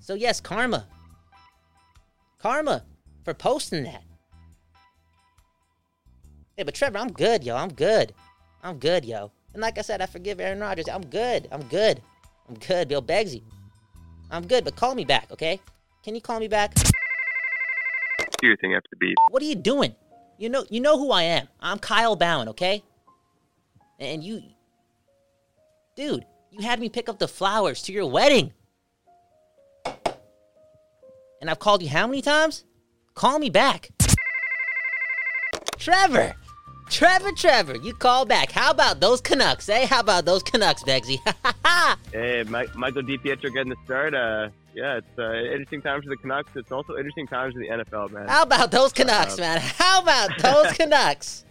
So 0.00 0.14
yes, 0.14 0.40
karma. 0.40 0.86
Karma 2.38 2.84
for 3.24 3.32
posting 3.32 3.84
that. 3.84 4.02
Hey, 6.56 6.62
but 6.62 6.74
Trevor, 6.74 6.98
I'm 6.98 7.10
good, 7.10 7.42
yo. 7.42 7.56
I'm 7.56 7.72
good. 7.72 8.12
I'm 8.62 8.78
good, 8.78 9.04
yo. 9.04 9.32
And 9.54 9.62
like 9.62 9.78
I 9.78 9.82
said, 9.82 10.00
I 10.00 10.06
forgive 10.06 10.40
Aaron 10.40 10.60
Rodgers. 10.60 10.88
I'm 10.88 11.04
good. 11.06 11.48
I'm 11.50 11.62
good. 11.64 12.00
I'm 12.48 12.54
good, 12.56 12.88
Bill 12.88 13.02
Beggsy. 13.02 13.42
I'm 14.30 14.46
good, 14.46 14.64
but 14.64 14.76
call 14.76 14.94
me 14.94 15.04
back, 15.04 15.32
okay? 15.32 15.60
Can 16.02 16.14
you 16.14 16.20
call 16.20 16.38
me 16.38 16.48
back? 16.48 16.74
Thing 18.60 18.74
after 18.74 18.88
the 18.90 18.96
beep. 18.96 19.16
What 19.30 19.42
are 19.42 19.46
you 19.46 19.54
doing? 19.54 19.94
You 20.38 20.50
know, 20.50 20.64
you 20.68 20.80
know 20.80 20.98
who 20.98 21.10
I 21.10 21.22
am. 21.22 21.48
I'm 21.60 21.78
Kyle 21.78 22.14
Bowen, 22.14 22.48
okay? 22.50 22.82
And 23.98 24.22
you, 24.22 24.42
dude, 25.96 26.26
you 26.50 26.60
had 26.60 26.78
me 26.78 26.88
pick 26.88 27.08
up 27.08 27.18
the 27.18 27.28
flowers 27.28 27.82
to 27.84 27.92
your 27.92 28.06
wedding. 28.06 28.52
And 31.40 31.48
I've 31.50 31.58
called 31.58 31.82
you 31.82 31.88
how 31.88 32.06
many 32.06 32.20
times? 32.20 32.64
Call 33.14 33.38
me 33.38 33.48
back. 33.48 33.90
Trevor! 35.78 36.34
Trevor, 36.90 37.32
Trevor, 37.32 37.76
you 37.76 37.94
call 37.94 38.24
back. 38.24 38.52
How 38.52 38.70
about 38.70 39.00
those 39.00 39.20
Canucks, 39.20 39.68
eh? 39.68 39.86
How 39.86 40.00
about 40.00 40.26
those 40.26 40.42
Canucks, 40.42 40.82
Beggsy? 40.84 41.18
hey, 42.12 42.44
Michael 42.44 43.02
DiPietro 43.02 43.52
getting 43.52 43.70
the 43.70 43.76
start. 43.84 44.14
Uh, 44.14 44.48
yeah, 44.74 44.98
it's 44.98 45.18
uh, 45.18 45.34
interesting 45.34 45.82
times 45.82 46.04
for 46.04 46.10
the 46.10 46.16
Canucks. 46.16 46.50
It's 46.54 46.72
also 46.72 46.96
interesting 46.96 47.26
times 47.26 47.54
for 47.54 47.60
the 47.60 47.68
NFL, 47.68 48.10
man. 48.10 48.28
How 48.28 48.42
about 48.42 48.70
those 48.70 48.92
Canucks, 48.92 49.38
uh, 49.38 49.42
man? 49.42 49.60
How 49.60 50.02
about 50.02 50.30
those 50.38 50.72
Canucks? 50.76 51.44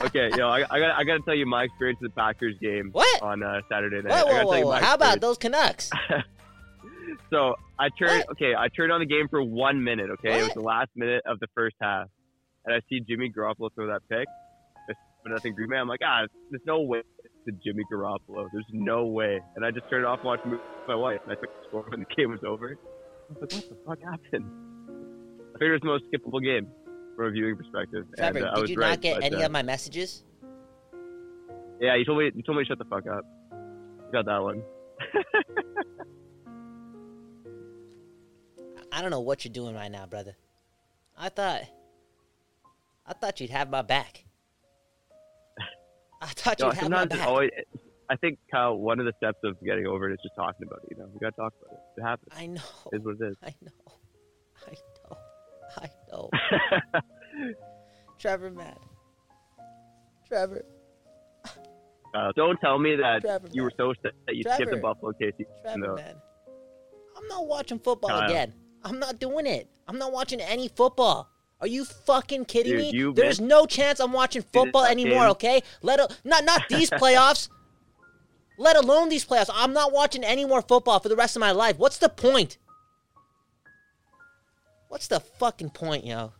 okay, 0.00 0.30
yo, 0.36 0.48
I, 0.48 0.64
I 0.70 0.80
got 0.80 0.98
I 0.98 1.04
got 1.04 1.14
to 1.16 1.22
tell 1.22 1.34
you 1.34 1.46
my 1.46 1.64
experience 1.64 2.00
with 2.00 2.12
the 2.12 2.16
Packers 2.16 2.56
game. 2.60 2.90
What? 2.92 3.22
on 3.22 3.42
uh, 3.42 3.60
Saturday 3.70 4.02
night? 4.02 4.24
Whoa, 4.24 4.44
whoa, 4.44 4.60
whoa. 4.60 4.72
How 4.72 4.94
about 4.94 5.20
those 5.20 5.38
Canucks? 5.38 5.90
so 7.30 7.54
I 7.78 7.88
turned 7.90 8.24
what? 8.26 8.30
okay. 8.30 8.54
I 8.56 8.68
turned 8.68 8.90
on 8.90 9.00
the 9.00 9.06
game 9.06 9.28
for 9.28 9.42
one 9.42 9.82
minute. 9.82 10.10
Okay, 10.10 10.30
what? 10.30 10.40
it 10.40 10.44
was 10.44 10.54
the 10.54 10.60
last 10.60 10.90
minute 10.96 11.22
of 11.26 11.38
the 11.40 11.48
first 11.54 11.76
half, 11.80 12.08
and 12.64 12.74
I 12.74 12.80
see 12.88 13.00
Jimmy 13.00 13.30
Garoppolo 13.30 13.70
throw 13.74 13.86
that 13.88 14.02
pick. 14.08 14.26
But 15.22 15.32
nothing 15.32 15.54
Green 15.54 15.70
Man. 15.70 15.80
I'm 15.80 15.88
like, 15.88 16.00
ah, 16.04 16.26
there's 16.50 16.62
no 16.66 16.82
way 16.82 17.02
to 17.46 17.52
Jimmy 17.64 17.84
Garoppolo. 17.90 18.48
There's 18.52 18.66
no 18.72 19.06
way. 19.06 19.40
And 19.54 19.64
I 19.64 19.70
just 19.70 19.88
turned 19.88 20.04
off 20.04 20.20
watched 20.24 20.46
with 20.46 20.60
my 20.86 20.94
wife. 20.94 21.20
And 21.24 21.32
I 21.32 21.34
took 21.36 21.44
the 21.44 21.68
score 21.68 21.84
when 21.88 22.00
the 22.00 22.06
game 22.16 22.30
was 22.30 22.40
over. 22.46 22.76
I 22.76 23.40
was 23.40 23.40
like, 23.40 23.52
what 23.52 23.68
the 23.68 23.76
fuck 23.86 23.98
happened? 24.02 24.50
I 25.54 25.58
figured 25.58 25.70
it 25.70 25.72
was 25.72 25.80
the 25.82 25.86
most 25.86 26.04
skippable 26.12 26.42
game 26.42 26.68
from 27.16 27.26
a 27.26 27.30
viewing 27.30 27.56
perspective. 27.56 28.04
Trevor, 28.16 28.38
and, 28.38 28.46
uh, 28.46 28.50
did 28.50 28.58
I 28.58 28.60
was 28.60 28.70
you 28.70 28.76
right, 28.78 28.90
not 28.90 29.00
get 29.00 29.14
but, 29.16 29.24
any 29.24 29.36
uh, 29.36 29.46
of 29.46 29.52
my 29.52 29.62
messages? 29.62 30.22
Yeah, 31.80 31.96
you 31.96 32.04
told 32.04 32.18
me. 32.18 32.30
You 32.34 32.42
told 32.42 32.58
me 32.58 32.64
to 32.64 32.68
shut 32.68 32.78
the 32.78 32.84
fuck 32.84 33.06
up. 33.06 33.24
You 33.52 34.12
got 34.12 34.26
that 34.26 34.42
one. 34.42 34.62
I 38.92 39.02
don't 39.02 39.10
know 39.10 39.20
what 39.20 39.44
you're 39.44 39.52
doing 39.52 39.74
right 39.74 39.90
now, 39.90 40.06
brother. 40.06 40.36
I 41.18 41.28
thought, 41.28 41.62
I 43.06 43.12
thought 43.12 43.40
you'd 43.40 43.50
have 43.50 43.68
my 43.68 43.82
back. 43.82 44.24
I 46.22 46.26
thought 46.26 46.58
No, 46.60 46.66
have 46.70 46.74
my 46.90 46.98
sometimes 46.98 47.14
it's 47.14 47.22
always. 47.26 47.50
I 48.08 48.16
think 48.16 48.38
Kyle, 48.50 48.76
one 48.76 49.00
of 49.00 49.06
the 49.06 49.12
steps 49.16 49.38
of 49.44 49.56
getting 49.64 49.86
over 49.86 50.08
it 50.08 50.14
is 50.14 50.18
just 50.22 50.34
talking 50.36 50.66
about 50.66 50.80
it. 50.84 50.90
You 50.92 50.98
know, 51.02 51.08
we 51.12 51.18
gotta 51.18 51.34
talk 51.36 51.52
about 51.60 51.74
it. 51.74 52.00
It 52.00 52.02
happens. 52.04 52.32
I 52.36 52.46
know. 52.46 52.62
It 52.92 52.96
is 52.96 53.02
what 53.04 53.16
it 53.20 53.30
is. 53.30 53.36
I 53.42 53.54
know. 53.62 53.72
I 54.66 55.90
know. 56.12 56.30
I 57.02 57.10
know. 57.42 57.52
Trevor, 58.18 58.50
man. 58.50 58.76
Trevor. 60.26 60.64
uh, 62.14 62.32
don't 62.36 62.58
tell 62.60 62.78
me 62.78 62.96
that 62.96 63.20
Trevor, 63.22 63.48
you 63.52 63.62
were 63.62 63.72
so 63.76 63.92
sad 64.02 64.12
that 64.26 64.36
you 64.36 64.42
skipped 64.54 64.70
the 64.70 64.76
Buffalo 64.78 65.12
KC. 65.20 65.44
Trevor, 65.62 65.78
No. 65.78 65.94
man. 65.96 66.14
I'm 67.16 67.26
not 67.28 67.46
watching 67.46 67.78
football 67.78 68.10
Kyle. 68.10 68.28
again. 68.30 68.54
I'm 68.84 68.98
not 68.98 69.18
doing 69.18 69.46
it. 69.46 69.68
I'm 69.88 69.98
not 69.98 70.12
watching 70.12 70.40
any 70.40 70.68
football. 70.68 71.28
Are 71.60 71.66
you 71.66 71.84
fucking 71.84 72.44
kidding 72.44 72.76
Dude, 72.90 72.94
me? 72.94 73.12
There's 73.14 73.40
missed- 73.40 73.48
no 73.48 73.64
chance 73.66 73.98
I'm 74.00 74.12
watching 74.12 74.42
football 74.42 74.84
anymore, 74.84 75.22
game. 75.22 75.30
okay? 75.30 75.62
Let 75.82 76.00
a, 76.00 76.08
not 76.24 76.44
not 76.44 76.62
these 76.68 76.90
playoffs. 77.02 77.48
Let 78.58 78.76
alone 78.76 79.08
these 79.08 79.24
playoffs. 79.24 79.50
I'm 79.52 79.72
not 79.72 79.92
watching 79.92 80.24
any 80.24 80.44
more 80.44 80.62
football 80.62 80.98
for 81.00 81.08
the 81.08 81.16
rest 81.16 81.36
of 81.36 81.40
my 81.40 81.52
life. 81.52 81.78
What's 81.78 81.98
the 81.98 82.08
point? 82.08 82.58
What's 84.88 85.08
the 85.08 85.20
fucking 85.20 85.70
point, 85.70 86.04
yo? 86.06 86.32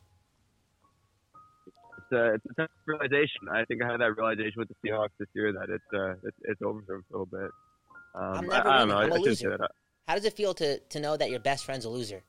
It's, 1.98 2.12
uh, 2.12 2.34
it's 2.34 2.44
a 2.50 2.54
tough 2.62 2.70
realization. 2.86 3.48
I 3.52 3.64
think 3.64 3.82
I 3.82 3.90
had 3.90 4.00
that 4.00 4.16
realization 4.16 4.54
with 4.58 4.68
the 4.68 4.74
Seahawks 4.88 5.08
this 5.18 5.28
year 5.34 5.52
that 5.52 5.68
it's 5.70 5.84
uh, 5.92 6.12
it's, 6.26 6.36
it's 6.42 6.62
over 6.62 6.80
for 6.86 6.96
a 6.96 7.02
little 7.10 7.26
bit. 7.26 7.50
Um, 8.14 8.22
I'm 8.38 8.46
never 8.46 8.68
I 8.68 8.78
don't 8.78 8.88
winning. 8.88 8.88
know. 8.88 8.96
I'm 8.96 9.12
I, 9.12 9.16
a 9.16 9.18
I 9.18 9.22
loser. 9.22 9.58
that. 9.58 9.70
How 10.06 10.14
does 10.14 10.24
it 10.24 10.34
feel 10.34 10.54
to 10.54 10.78
to 10.78 11.00
know 11.00 11.16
that 11.16 11.30
your 11.30 11.40
best 11.40 11.64
friend's 11.64 11.84
a 11.84 11.90
loser? 11.90 12.22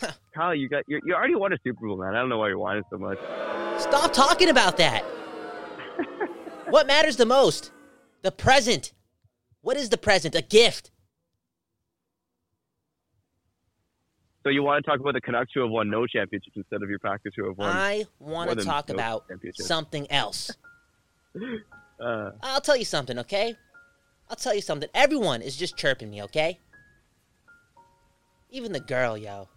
Kyle, 0.34 0.54
you 0.54 0.68
got 0.68 0.84
you, 0.86 1.00
you 1.04 1.14
already 1.14 1.34
won 1.34 1.52
a 1.52 1.58
Super 1.64 1.86
Bowl, 1.86 1.96
man. 1.96 2.14
I 2.14 2.20
don't 2.20 2.28
know 2.28 2.38
why 2.38 2.48
you're 2.48 2.58
whining 2.58 2.84
so 2.90 2.98
much. 2.98 3.18
Stop 3.78 4.12
talking 4.12 4.48
about 4.48 4.76
that. 4.78 5.02
what 6.70 6.86
matters 6.86 7.16
the 7.16 7.26
most? 7.26 7.70
The 8.22 8.32
present. 8.32 8.92
What 9.60 9.76
is 9.76 9.88
the 9.88 9.98
present? 9.98 10.34
A 10.34 10.42
gift. 10.42 10.90
So 14.42 14.50
you 14.50 14.62
want 14.62 14.84
to 14.84 14.88
talk 14.88 15.00
about 15.00 15.14
the 15.14 15.20
Canucks 15.20 15.50
who 15.54 15.60
have 15.62 15.70
won 15.70 15.90
no 15.90 16.06
championships 16.06 16.56
instead 16.56 16.80
of 16.82 16.88
your 16.88 17.00
Packers 17.00 17.32
who 17.36 17.46
have 17.48 17.58
won? 17.58 17.68
I 17.68 18.04
want 18.20 18.56
to 18.56 18.64
talk 18.64 18.88
no 18.88 18.94
about 18.94 19.24
something 19.54 20.10
else. 20.10 20.50
Uh, 21.98 22.32
I'll 22.42 22.60
tell 22.60 22.76
you 22.76 22.84
something, 22.84 23.18
okay? 23.20 23.54
I'll 24.28 24.36
tell 24.36 24.54
you 24.54 24.60
something. 24.60 24.86
Everyone 24.94 25.40
is 25.40 25.56
just 25.56 25.78
chirping 25.78 26.10
me, 26.10 26.22
okay? 26.24 26.58
Even 28.50 28.72
the 28.72 28.80
girl, 28.80 29.16
yo. 29.16 29.48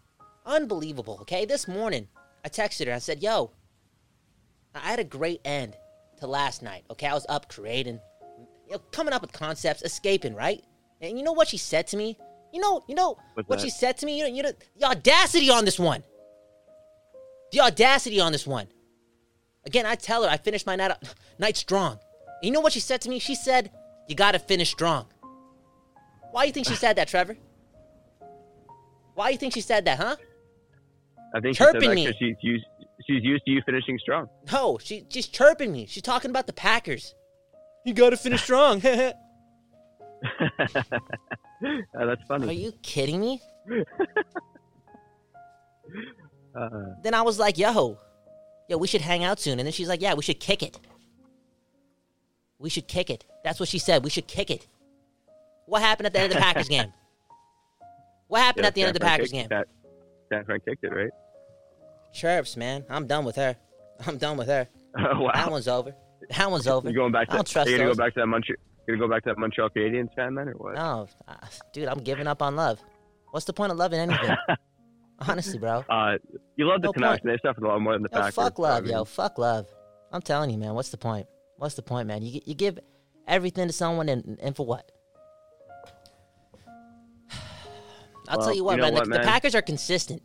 Unbelievable, 0.45 1.17
okay? 1.21 1.45
This 1.45 1.67
morning, 1.67 2.07
I 2.43 2.49
texted 2.49 2.87
her. 2.87 2.93
I 2.93 2.99
said, 2.99 3.21
yo, 3.21 3.51
I 4.73 4.79
had 4.79 4.99
a 4.99 5.03
great 5.03 5.41
end 5.45 5.75
to 6.19 6.27
last 6.27 6.61
night, 6.63 6.83
okay? 6.91 7.07
I 7.07 7.13
was 7.13 7.25
up 7.29 7.49
creating, 7.49 7.99
you 8.67 8.73
know, 8.73 8.79
coming 8.91 9.13
up 9.13 9.21
with 9.21 9.31
concepts, 9.31 9.81
escaping, 9.83 10.35
right? 10.35 10.63
And 11.01 11.17
you 11.17 11.23
know 11.23 11.31
what 11.33 11.47
she 11.47 11.57
said 11.57 11.87
to 11.87 11.97
me? 11.97 12.17
You 12.53 12.61
know, 12.61 12.83
you 12.87 12.95
know 12.95 13.17
What's 13.35 13.47
what 13.49 13.59
that? 13.59 13.63
she 13.65 13.69
said 13.69 13.97
to 13.99 14.05
me? 14.05 14.17
You 14.17 14.23
know, 14.23 14.35
you 14.35 14.43
know, 14.43 14.51
the 14.79 14.85
audacity 14.85 15.49
on 15.49 15.65
this 15.65 15.79
one. 15.79 16.03
The 17.51 17.61
audacity 17.61 18.19
on 18.19 18.31
this 18.31 18.47
one. 18.47 18.67
Again, 19.65 19.85
I 19.85 19.95
tell 19.95 20.23
her 20.23 20.29
I 20.29 20.37
finished 20.37 20.65
my 20.65 20.75
night 20.75 20.91
night 21.39 21.57
strong. 21.57 21.93
And 22.41 22.47
you 22.47 22.51
know 22.51 22.59
what 22.59 22.73
she 22.73 22.79
said 22.79 23.01
to 23.01 23.09
me? 23.09 23.19
She 23.19 23.35
said, 23.35 23.71
"You 24.07 24.15
got 24.15 24.31
to 24.31 24.39
finish 24.39 24.71
strong." 24.71 25.05
Why 26.31 26.43
do 26.43 26.47
you 26.47 26.53
think 26.53 26.67
she 26.67 26.75
said 26.75 26.95
that, 26.95 27.07
Trevor? 27.07 27.37
Why 29.15 29.27
do 29.27 29.31
you 29.33 29.37
think 29.37 29.53
she 29.53 29.61
said 29.61 29.85
that, 29.85 29.97
huh? 29.99 30.15
I 31.35 31.39
think 31.39 31.55
she 31.55 31.63
said 31.63 31.73
Chirping 31.73 31.89
that 31.89 31.95
me. 31.95 32.05
'cause 32.05 32.15
she's 32.19 32.35
used 32.41 32.65
she's 33.05 33.23
used 33.23 33.45
to 33.45 33.51
you 33.51 33.61
finishing 33.65 33.97
strong. 33.99 34.27
No, 34.51 34.77
she 34.81 35.05
she's 35.09 35.27
chirping 35.27 35.71
me. 35.71 35.85
She's 35.85 36.03
talking 36.03 36.31
about 36.31 36.47
the 36.47 36.53
Packers. 36.53 37.15
You 37.85 37.93
got 37.93 38.09
to 38.11 38.17
finish 38.17 38.43
strong. 38.43 38.85
Uh, 38.85 39.13
that's 41.93 42.21
funny. 42.27 42.47
Are 42.47 42.51
you 42.51 42.73
kidding 42.81 43.19
me? 43.19 43.41
Uh, 46.55 46.95
Then 47.03 47.13
I 47.13 47.21
was 47.21 47.37
like, 47.37 47.57
"Yo, 47.59 47.99
yo, 48.67 48.77
we 48.77 48.87
should 48.87 49.01
hang 49.01 49.23
out 49.23 49.39
soon." 49.39 49.59
And 49.59 49.67
then 49.67 49.71
she's 49.71 49.87
like, 49.87 50.01
"Yeah, 50.01 50.15
we 50.15 50.23
should 50.23 50.39
kick 50.39 50.63
it. 50.63 50.79
We 52.57 52.69
should 52.69 52.87
kick 52.87 53.09
it." 53.11 53.23
That's 53.43 53.59
what 53.59 53.69
she 53.69 53.77
said. 53.77 54.03
We 54.03 54.09
should 54.09 54.27
kick 54.27 54.49
it. 54.49 54.67
What 55.67 55.81
happened 55.83 56.07
at 56.07 56.13
the 56.13 56.19
end 56.19 56.31
of 56.31 56.37
the 56.37 56.41
Packers 56.41 56.67
game? 56.67 56.91
What 58.27 58.41
happened 58.41 58.63
yeah, 58.63 58.67
at 58.67 58.75
the 58.75 58.81
end 58.81 58.89
of 58.89 58.93
the 58.95 59.05
Packers 59.05 59.31
game? 59.31 59.47
San, 59.47 59.63
San 60.29 60.45
Fran 60.45 60.59
kicked 60.61 60.83
it, 60.83 60.87
right? 60.89 61.11
Chirps, 62.13 62.57
man. 62.57 62.85
I'm 62.89 63.07
done 63.07 63.25
with 63.25 63.35
her. 63.35 63.55
I'm 64.07 64.17
done 64.17 64.37
with 64.37 64.47
her. 64.47 64.67
Oh, 64.97 65.19
wow. 65.21 65.31
That 65.33 65.51
one's 65.51 65.67
over. 65.67 65.93
That 66.35 66.49
one's 66.51 66.67
over. 66.67 66.89
You 66.89 66.95
going 66.95 67.11
back? 67.11 67.27
To, 67.27 67.33
I 67.33 67.35
don't 67.37 67.47
trust. 67.47 67.69
you 67.69 67.77
gonna 67.77 67.89
go 67.89 67.95
back 67.95 68.13
to 68.15 68.19
that 68.21 68.27
Montreal? 68.27 68.57
You 68.87 68.95
Gonna 68.95 69.07
go 69.07 69.13
back 69.13 69.23
to 69.23 69.29
that 69.29 69.37
Montreal 69.37 69.69
Canadiens 69.69 70.13
fan 70.15 70.33
then, 70.35 70.47
or 70.49 70.53
what? 70.53 70.75
No, 70.75 71.07
uh, 71.27 71.35
dude, 71.73 71.87
I'm 71.87 71.99
giving 71.99 72.25
up 72.27 72.41
on 72.41 72.55
love. 72.55 72.79
What's 73.31 73.45
the 73.45 73.53
point 73.53 73.71
of 73.71 73.77
loving 73.77 73.99
anything? 73.99 74.35
Honestly, 75.27 75.59
bro. 75.59 75.83
Uh, 75.89 76.17
you 76.55 76.65
love 76.65 76.81
the 76.81 76.87
No 76.87 76.93
Canucks. 76.93 77.19
point. 77.21 77.25
and 77.25 77.33
They 77.33 77.47
suffered 77.47 77.63
a 77.63 77.67
lot 77.67 77.79
more 77.81 77.93
than 77.93 78.03
the 78.03 78.09
Yo, 78.11 78.17
Packers. 78.19 78.35
fuck 78.35 78.57
love, 78.57 78.77
I 78.77 78.81
mean, 78.81 78.91
yo. 78.93 79.03
Fuck 79.05 79.37
love. 79.37 79.67
I'm 80.11 80.21
telling 80.21 80.49
you, 80.49 80.57
man. 80.57 80.73
What's 80.73 80.89
the 80.89 80.97
point? 80.97 81.27
What's 81.57 81.75
the 81.75 81.81
point, 81.83 82.07
man? 82.07 82.23
You 82.23 82.41
you 82.45 82.55
give 82.55 82.79
everything 83.27 83.67
to 83.67 83.73
someone, 83.73 84.09
and, 84.09 84.39
and 84.41 84.55
for 84.55 84.65
what? 84.65 84.91
I'll 88.27 88.37
Well, 88.37 88.47
tell 88.47 88.55
you 88.55 88.63
what, 88.63 88.71
you 88.77 88.77
know 88.77 88.83
man, 88.85 88.93
what, 88.93 89.03
the, 89.09 89.17
the? 89.17 89.19
Packers 89.19 89.55
are 89.55 89.61
consistent. 89.61 90.21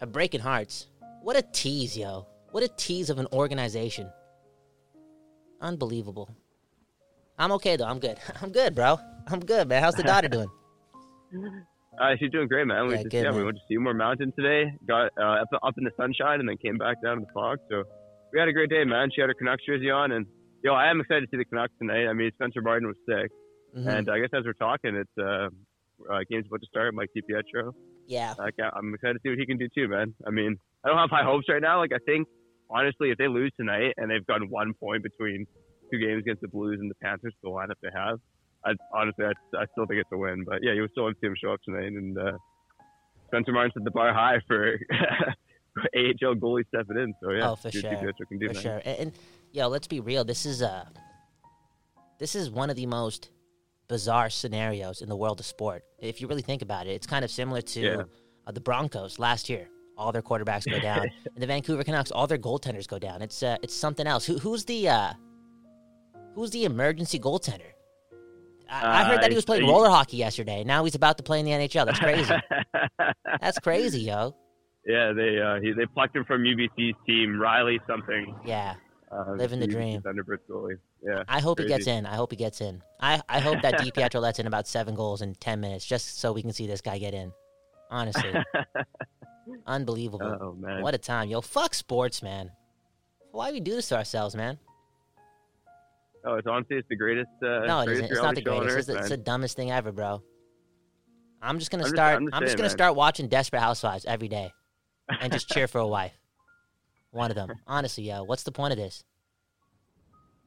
Are 0.00 0.06
breaking 0.06 0.40
hearts. 0.40 0.86
What 1.22 1.36
a 1.36 1.42
tease, 1.42 1.96
yo. 1.96 2.26
What 2.52 2.62
a 2.62 2.68
tease 2.68 3.10
of 3.10 3.18
an 3.18 3.26
organization. 3.32 4.10
Unbelievable. 5.60 6.34
I'm 7.38 7.52
okay 7.52 7.76
though. 7.76 7.86
I'm 7.86 7.98
good. 7.98 8.18
I'm 8.42 8.50
good, 8.50 8.74
bro. 8.74 8.98
I'm 9.28 9.40
good, 9.40 9.68
man. 9.68 9.82
How's 9.82 9.94
the 9.94 10.02
daughter 10.02 10.28
doing? 10.36 10.48
Uh, 12.00 12.12
she's 12.18 12.30
doing 12.30 12.48
great, 12.48 12.66
man. 12.66 12.86
We 12.86 12.94
Yeah, 12.94 13.02
just, 13.02 13.10
good, 13.10 13.24
yeah, 13.24 13.32
we 13.32 13.44
went 13.44 13.56
to 13.58 13.62
Seymour 13.68 13.94
Mountain 13.94 14.32
today. 14.36 14.72
Got 14.88 15.10
uh, 15.18 15.42
up, 15.42 15.48
up 15.62 15.74
in 15.78 15.84
the 15.84 15.90
sunshine 15.96 16.40
and 16.40 16.48
then 16.48 16.56
came 16.56 16.78
back 16.78 17.02
down 17.02 17.18
to 17.20 17.26
the 17.26 17.32
fog. 17.32 17.58
So 17.70 17.84
we 18.32 18.38
had 18.38 18.48
a 18.48 18.52
great 18.52 18.70
day, 18.70 18.84
man. 18.84 19.10
She 19.14 19.20
had 19.20 19.28
her 19.28 19.34
Canucks 19.34 19.64
jersey 19.66 19.90
on, 19.90 20.12
and 20.12 20.26
yo, 20.64 20.72
I 20.72 20.90
am 20.90 21.00
excited 21.00 21.22
to 21.22 21.26
see 21.30 21.36
the 21.36 21.44
Canucks 21.44 21.74
tonight. 21.78 22.06
I 22.08 22.12
mean, 22.14 22.30
Spencer 22.34 22.62
Martin 22.62 22.88
was 22.88 22.96
sick, 23.06 23.30
Mhm. 23.76 23.86
and 23.86 24.10
I 24.10 24.18
guess 24.18 24.30
as 24.32 24.44
we're 24.44 24.54
talking, 24.54 24.96
it's 24.96 25.18
uh, 25.18 25.48
uh, 26.10 26.20
game's 26.30 26.46
about 26.46 26.60
to 26.62 26.66
start. 26.66 26.94
Mike 26.94 27.10
DiPietro. 27.16 27.72
Yeah. 28.10 28.34
Like, 28.36 28.54
I'm 28.60 28.92
excited 28.94 29.14
to 29.14 29.20
see 29.22 29.28
what 29.30 29.38
he 29.38 29.46
can 29.46 29.56
do 29.56 29.68
too, 29.74 29.86
man. 29.88 30.14
I 30.26 30.30
mean, 30.30 30.58
I 30.84 30.88
don't 30.88 30.98
have 30.98 31.10
high 31.10 31.24
hopes 31.24 31.46
right 31.48 31.62
now. 31.62 31.78
Like, 31.78 31.92
I 31.94 31.98
think 32.04 32.26
honestly, 32.68 33.10
if 33.10 33.18
they 33.18 33.28
lose 33.28 33.52
tonight 33.56 33.94
and 33.96 34.10
they've 34.10 34.26
gotten 34.26 34.48
one 34.50 34.74
point 34.74 35.02
between 35.04 35.46
two 35.92 35.98
games 35.98 36.22
against 36.22 36.40
the 36.42 36.48
Blues 36.48 36.78
and 36.80 36.90
the 36.90 36.94
Panthers, 36.96 37.34
the 37.42 37.48
lineup 37.48 37.78
they 37.82 37.88
have, 37.94 38.18
I 38.64 38.72
honestly, 38.92 39.24
I, 39.24 39.32
I 39.56 39.64
still 39.72 39.86
think 39.86 40.00
it's 40.00 40.10
a 40.12 40.16
win. 40.18 40.44
But 40.44 40.58
yeah, 40.62 40.72
you 40.72 40.82
would 40.82 40.90
still 40.90 41.04
want 41.04 41.16
to 41.16 41.20
see 41.20 41.28
him 41.28 41.36
show 41.42 41.52
up 41.52 41.60
tonight. 41.64 41.86
And 41.86 42.18
uh, 42.18 42.32
Spencer 43.28 43.52
Martin 43.52 43.72
set 43.74 43.84
the 43.84 43.90
bar 43.92 44.12
high 44.12 44.38
for 44.46 44.76
AHL 45.96 46.34
goalie 46.34 46.66
stepping 46.68 46.98
in. 46.98 47.14
So 47.22 47.30
yeah, 47.30 47.50
Oh, 47.50 47.56
for 47.56 47.70
sure. 47.70 47.82
Can 47.82 48.38
do, 48.38 48.48
for 48.48 48.54
sure. 48.54 48.82
And, 48.84 48.98
and 48.98 49.12
yo, 49.52 49.68
let's 49.68 49.86
be 49.86 50.00
real. 50.00 50.24
This 50.24 50.44
is 50.44 50.62
uh 50.62 50.84
this 52.18 52.34
is 52.34 52.50
one 52.50 52.70
of 52.70 52.76
the 52.76 52.86
most 52.86 53.30
bizarre 53.90 54.30
scenarios 54.30 55.02
in 55.02 55.08
the 55.08 55.16
world 55.16 55.40
of 55.40 55.44
sport. 55.46 55.82
If 55.98 56.20
you 56.20 56.28
really 56.28 56.42
think 56.42 56.62
about 56.62 56.86
it, 56.86 56.92
it's 56.92 57.08
kind 57.08 57.24
of 57.24 57.30
similar 57.30 57.60
to 57.74 57.80
Yeah. 57.80 58.02
uh, 58.46 58.52
the 58.52 58.60
Broncos 58.60 59.18
last 59.18 59.48
year. 59.50 59.68
All 59.98 60.12
their 60.12 60.22
quarterbacks 60.22 60.64
go 60.70 60.78
down, 60.78 61.00
and 61.34 61.42
the 61.42 61.46
Vancouver 61.46 61.82
Canucks, 61.84 62.10
all 62.12 62.26
their 62.28 62.38
goaltenders 62.38 62.86
go 62.86 62.98
down. 62.98 63.20
It's 63.20 63.42
uh, 63.42 63.58
it's 63.62 63.74
something 63.74 64.06
else. 64.06 64.24
Who, 64.24 64.38
who's 64.38 64.64
the 64.64 64.88
uh, 64.88 65.12
who's 66.34 66.50
the 66.52 66.64
emergency 66.64 67.18
goaltender? 67.18 67.72
I, 68.70 69.00
I 69.00 69.04
heard 69.04 69.20
that 69.22 69.30
he 69.30 69.34
was 69.36 69.44
playing 69.44 69.66
roller 69.66 69.90
hockey 69.90 70.16
yesterday. 70.18 70.62
Now 70.62 70.84
he's 70.84 70.94
about 70.94 71.16
to 71.18 71.24
play 71.24 71.40
in 71.40 71.44
the 71.44 71.50
NHL. 71.50 71.84
That's 71.86 71.98
crazy. 71.98 72.34
That's 73.40 73.58
crazy, 73.58 74.00
yo. 74.02 74.36
yeah, 74.86 75.12
they 75.12 75.38
uh, 75.40 75.60
he, 75.60 75.72
they 75.72 75.86
plucked 75.86 76.14
him 76.16 76.24
from 76.24 76.44
UBC's 76.44 76.94
team, 77.06 77.38
Riley 77.40 77.80
something. 77.88 78.34
Yeah. 78.46 78.76
Uh, 79.12 79.32
Living 79.32 79.58
the 79.58 79.66
UBC 79.66 79.70
dream. 79.72 80.00
Thunderbirds 80.02 80.38
goalie. 80.48 80.78
Yeah. 81.02 81.22
I 81.28 81.40
hope 81.40 81.58
he 81.58 81.66
gets 81.66 81.86
in. 81.86 82.04
I 82.06 82.14
hope 82.14 82.30
he 82.30 82.36
gets 82.36 82.60
in. 82.60 82.82
I, 83.00 83.22
I 83.28 83.40
hope 83.40 83.62
that 83.62 83.74
DiPietro 83.80 84.20
lets 84.20 84.38
in 84.38 84.46
about 84.46 84.68
seven 84.68 84.94
goals 84.94 85.22
in 85.22 85.34
ten 85.36 85.60
minutes, 85.60 85.84
just 85.86 86.18
so 86.20 86.32
we 86.32 86.42
can 86.42 86.52
see 86.52 86.66
this 86.66 86.80
guy 86.82 86.98
get 86.98 87.14
in. 87.14 87.32
Honestly, 87.90 88.32
unbelievable. 89.66 90.38
oh 90.40 90.52
man. 90.54 90.82
What 90.82 90.94
a 90.94 90.98
time, 90.98 91.28
yo! 91.28 91.40
Fuck 91.40 91.74
sports, 91.74 92.22
man. 92.22 92.50
Why 93.32 93.48
do 93.48 93.54
we 93.54 93.60
do 93.60 93.72
this 93.76 93.88
to 93.88 93.96
ourselves, 93.96 94.34
man? 94.36 94.58
Oh, 96.24 96.34
it's 96.34 96.46
honestly 96.46 96.76
it's 96.76 96.88
the 96.88 96.96
greatest. 96.96 97.30
Uh, 97.42 97.60
No, 97.66 97.80
it 97.80 97.86
greatest 97.86 98.04
isn't. 98.04 98.12
It's 98.16 98.22
not 98.22 98.34
the 98.34 98.42
reality 98.42 98.44
show 98.44 98.52
on 98.52 98.58
greatest. 98.66 98.74
earth, 98.76 98.78
It's, 98.78 98.86
the- 98.86 98.98
it's 98.98 99.08
the 99.08 99.16
dumbest 99.16 99.56
thing 99.56 99.70
ever, 99.70 99.92
bro. 99.92 100.22
I'm 101.42 101.58
just 101.58 101.70
gonna 101.70 101.84
I'm 101.84 101.86
just- 101.86 101.96
start. 101.96 102.16
I'm 102.16 102.22
I'm 102.24 102.30
just 102.42 102.42
just, 102.42 102.56
gonna 102.58 102.68
man. 102.68 102.76
start 102.76 102.94
watching 102.96 103.28
Desperate 103.28 103.60
Housewives 103.60 104.04
every 104.04 104.28
day, 104.28 104.52
and 105.20 105.32
just 105.32 105.48
cheer 105.48 105.66
for 105.66 105.78
a 105.78 105.86
wife. 105.86 106.12
One 107.10 107.30
of 107.30 107.34
them. 107.36 107.50
Honestly, 107.66 108.04
yo, 108.04 108.22
what's 108.22 108.42
the 108.44 108.52
point 108.52 108.72
of 108.72 108.78
this? 108.78 109.02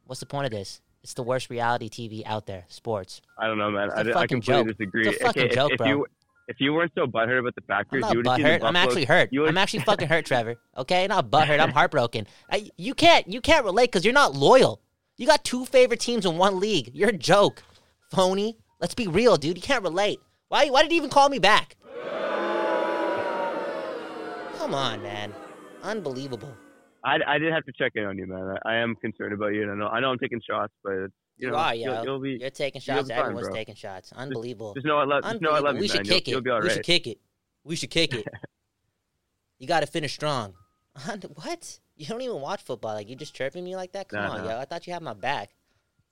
What's 0.06 0.20
the 0.20 0.26
point 0.26 0.46
of 0.46 0.52
this? 0.52 0.82
It's 1.04 1.14
the 1.14 1.24
worst 1.24 1.50
reality 1.50 1.90
TV 1.90 2.24
out 2.26 2.46
there. 2.46 2.66
Sports. 2.70 3.22
I 3.38 3.48
don't 3.48 3.58
know, 3.58 3.70
man. 3.72 3.92
I, 3.92 3.96
I, 3.96 4.02
a 4.02 4.10
I 4.10 4.14
fucking 4.14 4.42
completely 4.42 4.64
joke. 4.64 4.78
disagree. 4.78 5.08
It's 5.08 5.22
a 5.22 5.24
fucking 5.26 5.42
okay, 5.44 5.50
if, 5.50 5.56
joke, 5.56 5.72
if 5.74 5.78
bro. 5.78 5.88
you 5.88 6.06
if 6.48 6.58
you 6.60 6.74
weren't 6.74 6.92
so 6.96 7.06
butthurt 7.06 7.40
about 7.40 7.56
the 7.56 7.62
I'm 7.74 8.00
not 8.00 8.12
you 8.14 8.18
would 8.20 8.28
have 8.28 8.36
seen 8.36 8.44
the 8.44 8.50
butthurt. 8.50 8.64
I'm 8.64 8.76
actually 8.76 9.06
hurt. 9.06 9.30
would- 9.32 9.50
I'm 9.50 9.58
actually 9.58 9.80
fucking 9.82 10.08
hurt, 10.08 10.26
Trevor. 10.26 10.56
Okay, 10.78 11.08
not 11.08 11.30
butthurt. 11.30 11.60
I'm 11.60 11.72
heartbroken. 11.74 12.28
I, 12.52 12.70
you 12.78 12.94
can't 12.94 13.28
you 13.28 13.42
can't 13.42 13.66
relate 13.66 13.88
because 13.92 14.06
you're 14.06 14.14
not 14.14 14.34
loyal. 14.36 14.82
You 15.18 15.28
got 15.28 15.44
two 15.44 15.66
favorite 15.66 16.00
teams 16.00 16.26
in 16.26 16.38
one 16.38 16.60
league. 16.60 16.90
You're 16.94 17.10
a 17.10 17.18
joke, 17.18 17.64
phony. 18.12 18.58
Let's 18.80 18.96
be 18.96 19.08
real, 19.08 19.38
dude. 19.38 19.58
You 19.58 19.62
can't 19.62 19.84
relate. 19.84 20.20
Why 20.48 20.70
why 20.70 20.84
did 20.84 20.92
you 20.92 20.98
even 20.98 21.10
call 21.10 21.30
me 21.30 21.40
back? 21.40 21.76
Come 24.58 24.74
on, 24.74 25.02
man. 25.04 25.34
Unbelievable. 25.84 26.56
I, 27.04 27.18
I 27.28 27.38
did 27.38 27.52
have 27.52 27.66
to 27.66 27.72
check 27.78 27.92
in 27.96 28.06
on 28.06 28.18
you, 28.18 28.26
man. 28.28 28.56
I, 28.66 28.74
I 28.74 28.76
am 28.78 28.96
concerned 28.96 29.34
about 29.34 29.48
you, 29.54 29.64
and 29.64 29.72
I 29.72 29.76
know 29.76 29.88
I 29.88 30.00
know 30.00 30.10
I'm 30.12 30.20
taking 30.20 30.42
shots, 30.48 30.74
but 30.84 30.92
you, 30.92 31.10
You, 31.38 31.52
know 31.52 31.58
are, 31.58 31.76
you'll, 31.76 31.94
yo. 31.96 32.04
you'll 32.04 32.20
be 32.22 32.38
You're 32.40 32.50
taking 32.50 32.80
shots. 32.82 33.10
fine, 33.10 33.20
Everyone's 33.20 33.48
bro. 33.48 33.56
taking 33.56 33.76
shots. 33.76 34.14
Unbelievable. 34.14 34.74
just 34.74 34.86
know 34.86 34.98
I 35.00 35.04
love 35.06 35.24
just 35.24 35.42
know 35.42 35.52
I 35.52 35.60
love 35.60 35.76
you, 35.76 35.82
We 35.82 35.88
should 35.88 36.08
man. 36.08 36.18
kick 36.18 36.28
you'll, 36.28 36.40
it. 36.40 36.46
you'll 36.46 36.62
we 36.62 36.70
should 36.70 36.84
kick 36.84 37.08
it. 37.08 37.20
We 37.66 37.76
should 37.76 37.90
kick 37.90 38.14
it. 38.14 38.28
you 39.60 39.68
got 39.68 39.82
to 39.82 39.88
finish 39.88 40.14
strong. 40.14 40.54
what? 41.44 41.80
You 41.96 42.06
don't 42.08 42.22
even 42.22 42.40
watch 42.42 42.62
football. 42.64 42.94
Like 42.94 43.10
you 43.10 43.16
just 43.16 43.34
chirping 43.36 43.64
me 43.64 43.76
like 43.76 43.92
that? 43.94 44.10
Come 44.10 44.22
Nah, 44.24 44.32
on, 44.34 44.44
nah. 44.44 44.50
yo. 44.52 44.60
I 44.60 44.66
thought 44.66 44.86
you 44.88 44.94
had 44.94 45.02
my 45.04 45.14
back. 45.14 45.50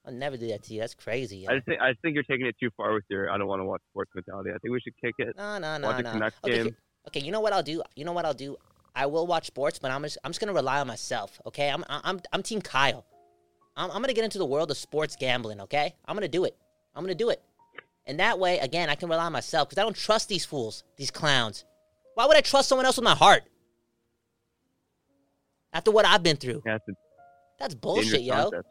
I'll 0.06 0.12
never 0.14 0.36
do 0.38 0.48
that 0.48 0.64
to 0.64 0.74
you. 0.74 0.80
That's 0.80 0.96
crazy. 0.96 1.38
Yo. 1.40 1.50
I 1.52 1.56
just 1.56 1.68
think 1.68 1.80
I 1.82 1.92
just 1.92 2.02
think 2.02 2.16
you're 2.16 2.24
taking 2.24 2.48
it 2.48 2.56
too 2.60 2.70
far 2.76 2.94
with 2.94 3.04
your 3.10 3.30
I 3.32 3.38
don't 3.38 3.48
want 3.48 3.60
to 3.62 3.66
watch 3.66 3.82
sports 3.92 4.12
mentality. 4.16 4.50
I 4.50 4.58
think 4.60 4.72
we 4.72 4.80
should 4.82 4.96
kick 5.00 5.14
it. 5.20 5.36
No, 5.38 5.58
no, 5.60 5.78
no, 5.78 5.88
watch 5.88 6.04
no. 6.04 6.12
Canucks 6.12 6.36
Okay, 6.44 6.64
game. 6.64 6.76
okay. 7.08 7.20
You 7.20 7.32
know 7.32 7.40
what 7.40 7.54
I'll 7.54 7.64
do? 7.64 7.84
You 7.96 8.06
know 8.06 8.14
what 8.14 8.26
I'll 8.26 8.34
do? 8.34 8.58
I 8.96 9.06
will 9.06 9.26
watch 9.28 9.48
sports, 9.48 9.80
but 9.80 9.92
I'm 9.92 10.04
just 10.04 10.18
I'm 10.24 10.32
just 10.32 10.40
gonna 10.40 10.54
rely 10.54 10.80
on 10.80 10.88
myself. 10.88 11.40
Okay, 11.46 11.70
I'm 11.70 11.84
I'm 11.90 12.20
I'm 12.34 12.44
Team 12.44 12.62
Kyle. 12.62 13.06
I'm 13.78 13.90
I'm 13.92 14.02
gonna 14.02 14.14
get 14.14 14.24
into 14.26 14.38
the 14.38 14.46
world 14.46 14.70
of 14.72 14.78
sports 14.78 15.16
gambling. 15.16 15.62
Okay, 15.62 15.96
I'm 16.06 16.16
gonna 16.16 16.28
do 16.28 16.44
it. 16.44 16.58
I'm 16.94 17.04
gonna 17.04 17.16
do 17.16 17.30
it, 17.30 17.42
and 18.06 18.20
that 18.20 18.38
way, 18.38 18.60
again, 18.60 18.90
I 18.90 18.96
can 18.96 19.10
rely 19.10 19.26
on 19.26 19.32
myself 19.32 19.70
because 19.70 19.82
I 19.82 19.84
don't 19.86 19.96
trust 19.96 20.28
these 20.28 20.44
fools, 20.46 20.84
these 20.98 21.10
clowns. 21.12 21.64
Why 22.16 22.26
would 22.26 22.36
I 22.36 22.42
trust 22.42 22.68
someone 22.68 22.86
else 22.86 22.98
with 22.98 23.06
my 23.06 23.16
heart? 23.16 23.44
After 25.74 25.92
what 25.92 26.06
I've 26.06 26.22
been 26.24 26.36
through, 26.36 26.62
Yeah, 26.66 26.80
that's 27.58 27.74
bullshit, 27.76 28.22
yo. 28.22 28.34
concept. 28.52 28.68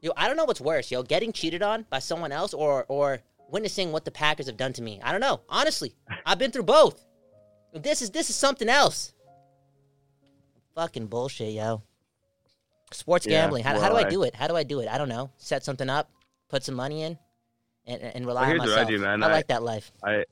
Yo, 0.00 0.12
I 0.16 0.28
don't 0.28 0.36
know 0.36 0.44
what's 0.44 0.60
worse, 0.60 0.92
yo, 0.92 1.02
getting 1.02 1.32
cheated 1.32 1.60
on 1.60 1.84
by 1.90 1.98
someone 1.98 2.30
else 2.30 2.54
or 2.54 2.84
or 2.88 3.18
witnessing 3.50 3.90
what 3.90 4.04
the 4.04 4.10
Packers 4.12 4.46
have 4.46 4.56
done 4.56 4.72
to 4.74 4.82
me. 4.82 5.00
I 5.02 5.10
don't 5.10 5.20
know. 5.20 5.40
Honestly, 5.48 5.96
I've 6.24 6.38
been 6.38 6.52
through 6.52 6.62
both. 6.64 7.04
This 7.74 8.02
is 8.02 8.10
this 8.10 8.30
is 8.30 8.36
something 8.36 8.68
else. 8.68 9.12
Fucking 10.74 11.06
bullshit, 11.06 11.52
yo. 11.52 11.82
Sports 12.92 13.26
Yeah, 13.26 13.42
gambling. 13.42 13.64
How, 13.64 13.78
how 13.78 13.88
do 13.90 13.96
I 13.96 14.06
I- 14.06 14.08
do 14.10 14.22
it? 14.22 14.34
How 14.34 14.46
do 14.46 14.56
I 14.56 14.62
do 14.62 14.80
it? 14.80 14.88
I 14.88 14.96
don't 14.96 15.08
know. 15.08 15.30
Set 15.36 15.62
something 15.64 15.90
up, 15.90 16.10
put 16.48 16.62
some 16.64 16.74
money 16.74 17.02
in, 17.02 17.18
and 17.86 18.00
and 18.02 18.26
rely 18.26 18.42
Well, 18.42 18.50
on 18.52 18.58
what 18.58 18.68
I 18.68 18.82
myself. 18.84 18.88
do. 18.88 19.04
I 19.04 19.12
I- 19.12 19.16
like 19.32 19.46
that 19.48 19.62
life. 19.62 19.92
I 20.02 20.24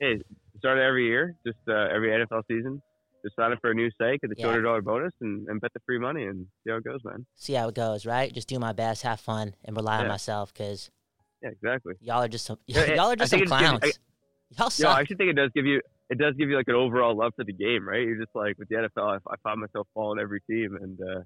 hey, 0.00 0.20
start 0.58 0.78
every 0.78 1.06
year, 1.06 1.34
just 1.46 1.58
uh, 1.68 1.72
every 1.94 2.10
NFL 2.10 2.42
season. 2.48 2.80
Just 3.24 3.34
sign 3.34 3.50
up 3.52 3.58
for 3.60 3.72
a 3.72 3.74
new 3.74 3.90
site, 4.00 4.20
get 4.20 4.30
the 4.30 4.36
Yeah. 4.38 4.44
two 4.44 4.50
hundred 4.50 4.62
dollar 4.62 4.80
bonus, 4.80 5.12
and, 5.20 5.46
and 5.48 5.60
bet 5.60 5.72
the 5.74 5.80
free 5.84 5.98
money, 5.98 6.24
and 6.24 6.46
see 6.64 6.70
how 6.70 6.76
it 6.76 6.84
goes, 6.84 7.00
man. 7.04 7.26
See 7.34 7.52
how 7.54 7.68
it 7.68 7.74
goes, 7.74 8.06
right? 8.06 8.32
Just 8.32 8.46
do 8.48 8.58
my 8.60 8.72
best, 8.72 9.02
have 9.02 9.18
fun, 9.20 9.54
and 9.64 9.76
rely 9.76 9.98
on 9.98 10.06
myself, 10.08 10.54
because 10.54 10.90
Yeah, 11.42 11.50
exactly. 11.50 11.94
y'all 12.00 12.22
are 12.22 12.28
just 12.28 12.46
some 12.46 12.58
y'all 12.66 13.10
are 13.10 13.16
just 13.16 13.30
some 13.32 13.40
it's 13.42 13.50
good. 13.50 13.58
clowns. 13.58 13.98
y'all 14.56 14.70
suck. 14.70 14.96
I 14.96 15.00
actually 15.00 15.16
think 15.16 15.30
it 15.30 15.34
does 15.34 15.50
give 15.54 15.66
you 15.66 15.82
it 16.10 16.18
does 16.18 16.34
give 16.36 16.48
you 16.48 16.56
like 16.56 16.68
an 16.68 16.74
overall 16.74 17.16
love 17.16 17.32
for 17.36 17.44
the 17.44 17.52
game, 17.52 17.86
right? 17.86 18.02
You're 18.02 18.18
just 18.18 18.34
like 18.34 18.58
with 18.58 18.68
the 18.68 18.76
NFL, 18.76 19.18
I, 19.26 19.32
I 19.32 19.36
find 19.42 19.60
myself 19.60 19.86
following 19.94 20.18
every 20.18 20.40
team 20.48 20.76
and 20.80 20.98
uh, 21.00 21.20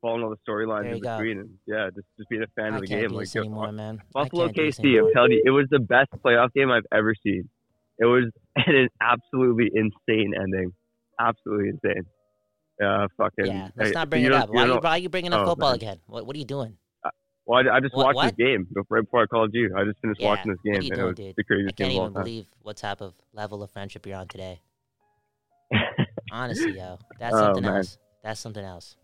following 0.00 0.22
all 0.22 0.30
the 0.30 0.36
storylines 0.48 0.92
in 0.92 1.00
go. 1.00 1.16
between, 1.16 1.38
and 1.38 1.50
yeah, 1.66 1.88
just 1.94 2.06
just 2.18 2.28
being 2.28 2.42
a 2.42 2.46
fan 2.54 2.74
I 2.74 2.76
of 2.76 2.82
the 2.82 2.88
game. 2.88 3.12
Like 3.12 3.32
yo, 3.34 3.42
anymore, 3.42 3.72
man. 3.72 3.98
I 4.14 4.24
Buffalo 4.24 4.48
KC, 4.48 4.98
I'm 4.98 5.12
telling 5.12 5.32
you, 5.32 5.42
it 5.44 5.50
was 5.50 5.66
the 5.70 5.78
best 5.78 6.10
playoff 6.24 6.52
game 6.52 6.70
I've 6.70 6.86
ever 6.92 7.14
seen. 7.22 7.48
It 7.98 8.04
was 8.04 8.30
an 8.56 8.88
absolutely 9.00 9.70
insane 9.74 10.34
ending, 10.36 10.72
absolutely 11.18 11.70
insane. 11.70 12.04
Uh, 12.82 13.06
fucking. 13.16 13.46
Yeah, 13.46 13.68
let's 13.76 13.94
not 13.94 14.10
bring 14.10 14.22
you 14.22 14.28
it 14.28 14.34
up. 14.34 14.50
Why, 14.50 14.66
you 14.66 14.74
you, 14.74 14.80
why 14.80 14.90
are 14.90 14.98
you 14.98 15.08
bringing 15.08 15.32
up 15.32 15.42
Oh, 15.42 15.50
football 15.50 15.70
man. 15.70 15.76
again? 15.76 16.00
What, 16.06 16.26
what 16.26 16.34
are 16.34 16.38
you 16.38 16.44
doing? 16.44 16.76
Well, 17.46 17.68
I, 17.68 17.76
I 17.76 17.80
just 17.80 17.94
What- 17.94 18.06
watched 18.06 18.16
what? 18.16 18.36
this 18.36 18.46
game 18.46 18.66
right 18.88 19.02
before 19.04 19.22
I 19.22 19.26
called 19.26 19.50
you. 19.52 19.74
I 19.76 19.84
just 19.84 19.98
finished 20.00 20.20
Yeah, 20.20 20.28
watching 20.28 20.52
this 20.52 20.60
game, 20.64 20.74
you 20.82 20.88
and 20.92 20.94
doing, 20.94 21.00
it 21.00 21.04
was 21.04 21.16
dude? 21.16 21.36
the 21.36 21.42
I 21.42 21.46
craziest 21.46 21.76
can't 21.76 21.90
game 21.90 21.90
of 21.90 21.96
all 22.00 22.04
even 22.06 22.14
time. 22.14 22.22
believe 22.24 22.46
what 22.62 22.76
type 22.76 23.00
of 23.00 23.14
level 23.32 23.62
of 23.62 23.70
friendship 23.70 24.06
you're 24.06 24.16
on 24.16 24.28
today. 24.28 24.60
Honestly, 26.30 26.70
yo, 26.76 26.98
that's 27.18 27.34
Oh, 27.34 27.38
something 27.38 27.64
man. 27.64 27.76
else. 27.78 27.98
That's 28.22 28.40
something 28.40 28.64
else. 28.64 28.96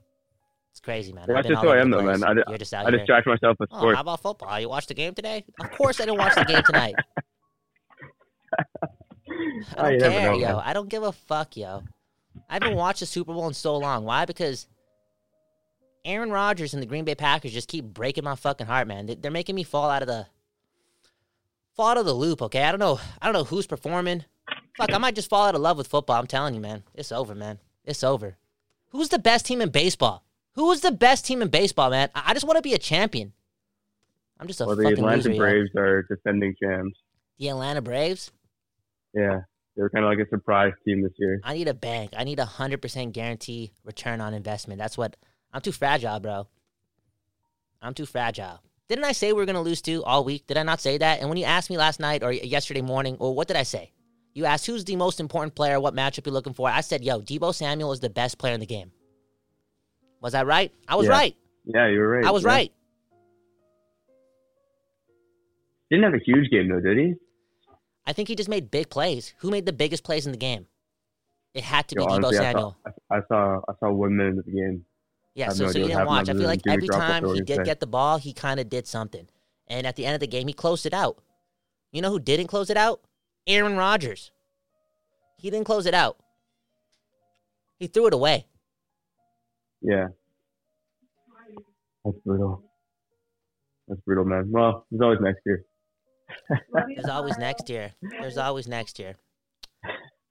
It's 0.70 0.80
crazy, 0.80 1.12
man. 1.12 1.22
I've 1.24 1.28
that's 1.36 1.48
just 1.48 1.60
who 1.62 1.68
I 1.70 1.78
am, 1.80 1.90
though, 1.90 2.02
man. 2.02 2.22
I 2.22 2.32
You're 2.48 2.58
just 2.58 2.72
I 2.72 2.82
here. 2.82 2.92
distract 2.92 3.26
myself 3.26 3.56
with 3.58 3.68
Oh, 3.72 3.78
sports. 3.78 3.96
how 3.96 4.02
about 4.02 4.20
football? 4.20 4.60
You 4.60 4.68
watched 4.68 4.88
the 4.88 4.94
game 4.94 5.14
today? 5.14 5.44
Of 5.58 5.70
course, 5.72 6.00
I 6.00 6.04
didn't 6.04 6.18
watch 6.18 6.34
the 6.36 6.44
game 6.44 6.62
tonight. 6.62 6.94
I 8.56 8.66
Oh, 9.76 9.82
don't 9.90 9.98
never 9.98 10.10
care, 10.10 10.32
know, 10.32 10.38
yo. 10.38 10.46
man. 10.48 10.62
I 10.64 10.72
don't 10.72 10.88
give 10.88 11.02
a 11.02 11.12
fuck, 11.12 11.56
yo. 11.56 11.82
I 12.48 12.54
haven't 12.54 12.76
watched 12.76 13.00
the 13.00 13.06
Super 13.06 13.32
Bowl 13.34 13.46
in 13.48 13.54
so 13.54 13.76
long. 13.76 14.04
Why? 14.04 14.24
Because 14.24 14.66
Aaron 16.04 16.30
Rodgers 16.30 16.72
and 16.74 16.82
the 16.82 16.86
Green 16.86 17.04
Bay 17.04 17.14
Packers 17.14 17.52
just 17.52 17.68
keep 17.68 17.84
breaking 17.84 18.24
my 18.24 18.34
fucking 18.34 18.66
heart, 18.66 18.88
man. 18.88 19.06
They- 19.06 19.14
They're 19.14 19.30
making 19.30 19.54
me 19.54 19.62
fall 19.62 19.90
out 19.90 20.02
of 20.02 20.08
the 20.08 20.26
fall 21.74 21.88
out 21.88 21.98
of 21.98 22.06
the 22.06 22.12
loop. 22.14 22.42
Okay, 22.42 22.62
I 22.64 22.70
don't 22.72 22.80
know. 22.80 22.98
I 23.20 23.26
don't 23.26 23.32
know 23.34 23.44
who's 23.44 23.66
performing. 23.66 24.24
Fuck, 24.76 24.92
I 24.92 24.98
might 24.98 25.14
just 25.14 25.28
fall 25.30 25.46
out 25.46 25.54
of 25.54 25.60
love 25.60 25.76
with 25.76 25.88
football. 25.88 26.18
I'm 26.18 26.26
telling 26.26 26.54
you, 26.54 26.60
man. 26.60 26.82
It's 26.94 27.12
over, 27.12 27.34
man. 27.34 27.58
It's 27.84 28.02
over. 28.04 28.36
Who's 28.90 29.08
the 29.08 29.18
best 29.18 29.44
team 29.46 29.60
in 29.60 29.70
baseball? 29.70 30.24
Who 30.54 30.70
is 30.72 30.80
the 30.80 30.90
best 30.92 31.24
team 31.26 31.42
in 31.42 31.48
baseball, 31.48 31.90
man? 31.90 32.10
I 32.14 32.22
I 32.30 32.34
just 32.34 32.46
want 32.46 32.56
to 32.56 32.62
be 32.62 32.74
a 32.74 32.78
champion. 32.78 33.32
I'm 34.40 34.46
just 34.46 34.60
a 34.60 34.66
Well, 34.66 34.76
the 34.76 34.84
fucking 34.84 34.98
Atlanta 34.98 35.28
loser. 35.28 35.38
Braves 35.38 35.70
are 35.76 36.02
defending 36.04 36.54
champs. 36.62 36.96
The 37.38 37.48
Atlanta 37.48 37.82
Braves. 37.82 38.30
Yeah, 39.14 39.40
they're 39.76 39.90
kind 39.90 40.04
of 40.04 40.10
like 40.10 40.24
a 40.24 40.28
surprise 40.28 40.72
team 40.84 41.02
this 41.02 41.12
year. 41.16 41.40
I 41.44 41.54
need 41.54 41.68
a 41.68 41.74
bank. 41.74 42.12
I 42.16 42.24
need 42.24 42.38
a 42.38 42.44
hundred 42.44 42.80
percent 42.82 43.12
guarantee 43.12 43.72
return 43.84 44.20
on 44.20 44.34
investment. 44.34 44.78
That's 44.78 44.96
what 44.98 45.16
I'm 45.52 45.60
too 45.60 45.72
fragile, 45.72 46.20
bro. 46.20 46.46
I'm 47.80 47.94
too 47.94 48.06
fragile. 48.06 48.60
Didn't 48.88 49.04
I 49.04 49.12
say 49.12 49.32
we 49.32 49.40
were 49.40 49.46
gonna 49.46 49.62
lose 49.62 49.82
two 49.82 50.02
all 50.04 50.24
week? 50.24 50.46
Did 50.46 50.56
I 50.56 50.62
not 50.62 50.80
say 50.80 50.98
that? 50.98 51.20
And 51.20 51.28
when 51.28 51.38
you 51.38 51.44
asked 51.44 51.70
me 51.70 51.76
last 51.76 52.00
night 52.00 52.22
or 52.22 52.32
yesterday 52.32 52.80
morning, 52.80 53.16
or 53.18 53.34
what 53.34 53.48
did 53.48 53.56
I 53.56 53.62
say? 53.62 53.92
You 54.34 54.44
asked 54.44 54.66
who's 54.66 54.84
the 54.84 54.96
most 54.96 55.20
important 55.20 55.54
player, 55.54 55.80
what 55.80 55.94
matchup 55.94 56.26
you're 56.26 56.32
looking 56.32 56.52
for. 56.54 56.68
I 56.68 56.80
said, 56.80 57.04
yo, 57.04 57.20
Deebo 57.20 57.54
Samuel 57.54 57.92
is 57.92 58.00
the 58.00 58.10
best 58.10 58.38
player 58.38 58.54
in 58.54 58.60
the 58.60 58.66
game. 58.66 58.92
Was 60.20 60.34
I 60.34 60.44
right? 60.44 60.72
I 60.86 60.96
was 60.96 61.06
Yeah. 61.06 61.12
right. 61.12 61.36
Yeah, 61.64 61.88
you 61.88 61.98
were 61.98 62.08
right. 62.08 62.24
I 62.24 62.30
was 62.30 62.44
yeah. 62.44 62.48
right. 62.50 62.72
Didn't 65.90 66.04
have 66.04 66.14
a 66.14 66.24
huge 66.24 66.50
game 66.50 66.68
though, 66.68 66.80
did 66.80 66.98
he? 66.98 67.14
I 68.06 68.12
think 68.12 68.28
he 68.28 68.34
just 68.34 68.48
made 68.48 68.70
big 68.70 68.88
plays. 68.90 69.34
Who 69.38 69.50
made 69.50 69.66
the 69.66 69.72
biggest 69.72 70.04
plays 70.04 70.26
in 70.26 70.32
the 70.32 70.38
game? 70.38 70.66
It 71.54 71.64
had 71.64 71.88
to 71.88 71.94
be 71.94 72.02
Yo, 72.02 72.08
Deebo 72.08 72.14
honestly, 72.14 72.38
I 72.38 72.42
Samuel. 72.42 72.76
saw, 72.84 72.92
I, 73.10 73.16
I 73.16 73.20
saw 73.28 73.60
I 73.68 73.72
saw 73.80 73.90
one 73.92 74.16
minute 74.16 74.38
of 74.38 74.44
the 74.44 74.52
game. 74.52 74.84
Yeah, 75.38 75.50
so, 75.50 75.66
no 75.66 75.70
so 75.70 75.78
you 75.78 75.86
didn't 75.86 76.04
watch. 76.04 76.28
I 76.28 76.32
feel 76.32 76.48
like 76.48 76.62
every 76.66 76.88
time 76.88 77.24
he 77.32 77.40
did 77.42 77.64
get 77.64 77.78
the 77.78 77.86
ball, 77.86 78.18
he 78.18 78.32
kind 78.32 78.58
of 78.58 78.68
did 78.68 78.88
something. 78.88 79.28
And 79.68 79.86
at 79.86 79.94
the 79.94 80.04
end 80.04 80.14
of 80.14 80.20
the 80.20 80.26
game, 80.26 80.48
he 80.48 80.52
closed 80.52 80.84
it 80.84 80.92
out. 80.92 81.22
You 81.92 82.02
know 82.02 82.10
who 82.10 82.18
didn't 82.18 82.48
close 82.48 82.70
it 82.70 82.76
out? 82.76 83.02
Aaron 83.46 83.76
Rodgers. 83.76 84.32
He 85.36 85.48
didn't 85.48 85.66
close 85.66 85.86
it 85.86 85.94
out. 85.94 86.16
He 87.78 87.86
threw 87.86 88.08
it 88.08 88.14
away. 88.14 88.46
Yeah, 89.80 90.08
that's 92.04 92.18
brutal. 92.26 92.64
That's 93.86 94.00
brutal, 94.00 94.24
man. 94.24 94.50
Well, 94.50 94.86
there's 94.90 95.02
always 95.02 95.20
next 95.20 95.42
year. 95.46 95.64
There's 96.88 97.08
always 97.08 97.38
next 97.38 97.70
year. 97.70 97.92
There's 98.20 98.36
always 98.36 98.66
next 98.66 98.98
year. 98.98 99.14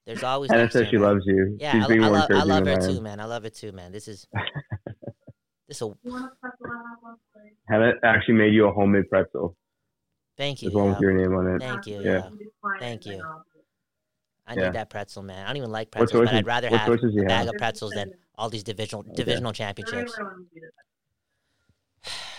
There's 0.06 0.22
always 0.22 0.50
Hannah 0.50 0.62
next 0.62 0.74
says 0.74 0.82
year. 0.82 0.90
she 0.90 0.96
man. 0.96 1.06
loves 1.06 1.22
you. 1.26 1.56
Yeah, 1.60 1.84
I, 1.86 1.92
I, 1.92 2.08
love, 2.08 2.30
I 2.30 2.42
love 2.44 2.66
her 2.66 2.76
too, 2.76 3.00
man. 3.00 3.20
I 3.20 3.24
love 3.24 3.42
her 3.42 3.50
too, 3.50 3.72
man. 3.72 3.90
This 3.92 4.08
is 4.08 4.26
this 5.68 5.82
a 5.82 5.90
Hannah 7.68 7.92
actually 8.02 8.34
made 8.34 8.54
you 8.54 8.66
a 8.66 8.72
homemade 8.72 9.08
pretzel. 9.10 9.56
thank 10.36 10.62
you. 10.62 10.70
There's 10.70 10.76
one 10.76 10.88
with 10.90 10.96
yo. 11.00 11.08
your 11.08 11.12
name 11.14 11.34
on 11.36 11.46
it. 11.54 11.58
Thank 11.60 11.86
you. 11.86 12.00
Yeah. 12.00 12.10
Yeah. 12.10 12.78
Thank 12.80 13.06
you. 13.06 13.22
I 14.46 14.54
Yeah. 14.54 14.64
need 14.64 14.72
that 14.74 14.88
pretzel, 14.88 15.22
man. 15.22 15.44
I 15.44 15.48
don't 15.48 15.58
even 15.58 15.70
like 15.70 15.88
What 15.88 16.08
pretzels, 16.10 16.24
but 16.24 16.34
I'd 16.34 16.46
rather 16.46 16.68
have 16.70 16.86
choices 16.86 17.12
a 17.12 17.16
you 17.16 17.24
bag 17.24 17.46
have? 17.46 17.48
of 17.48 17.54
pretzels 17.58 17.92
than 17.92 18.12
all 18.36 18.48
these 18.48 18.62
divisional 18.64 19.02
divisional 19.14 19.52
championships. 19.52 20.18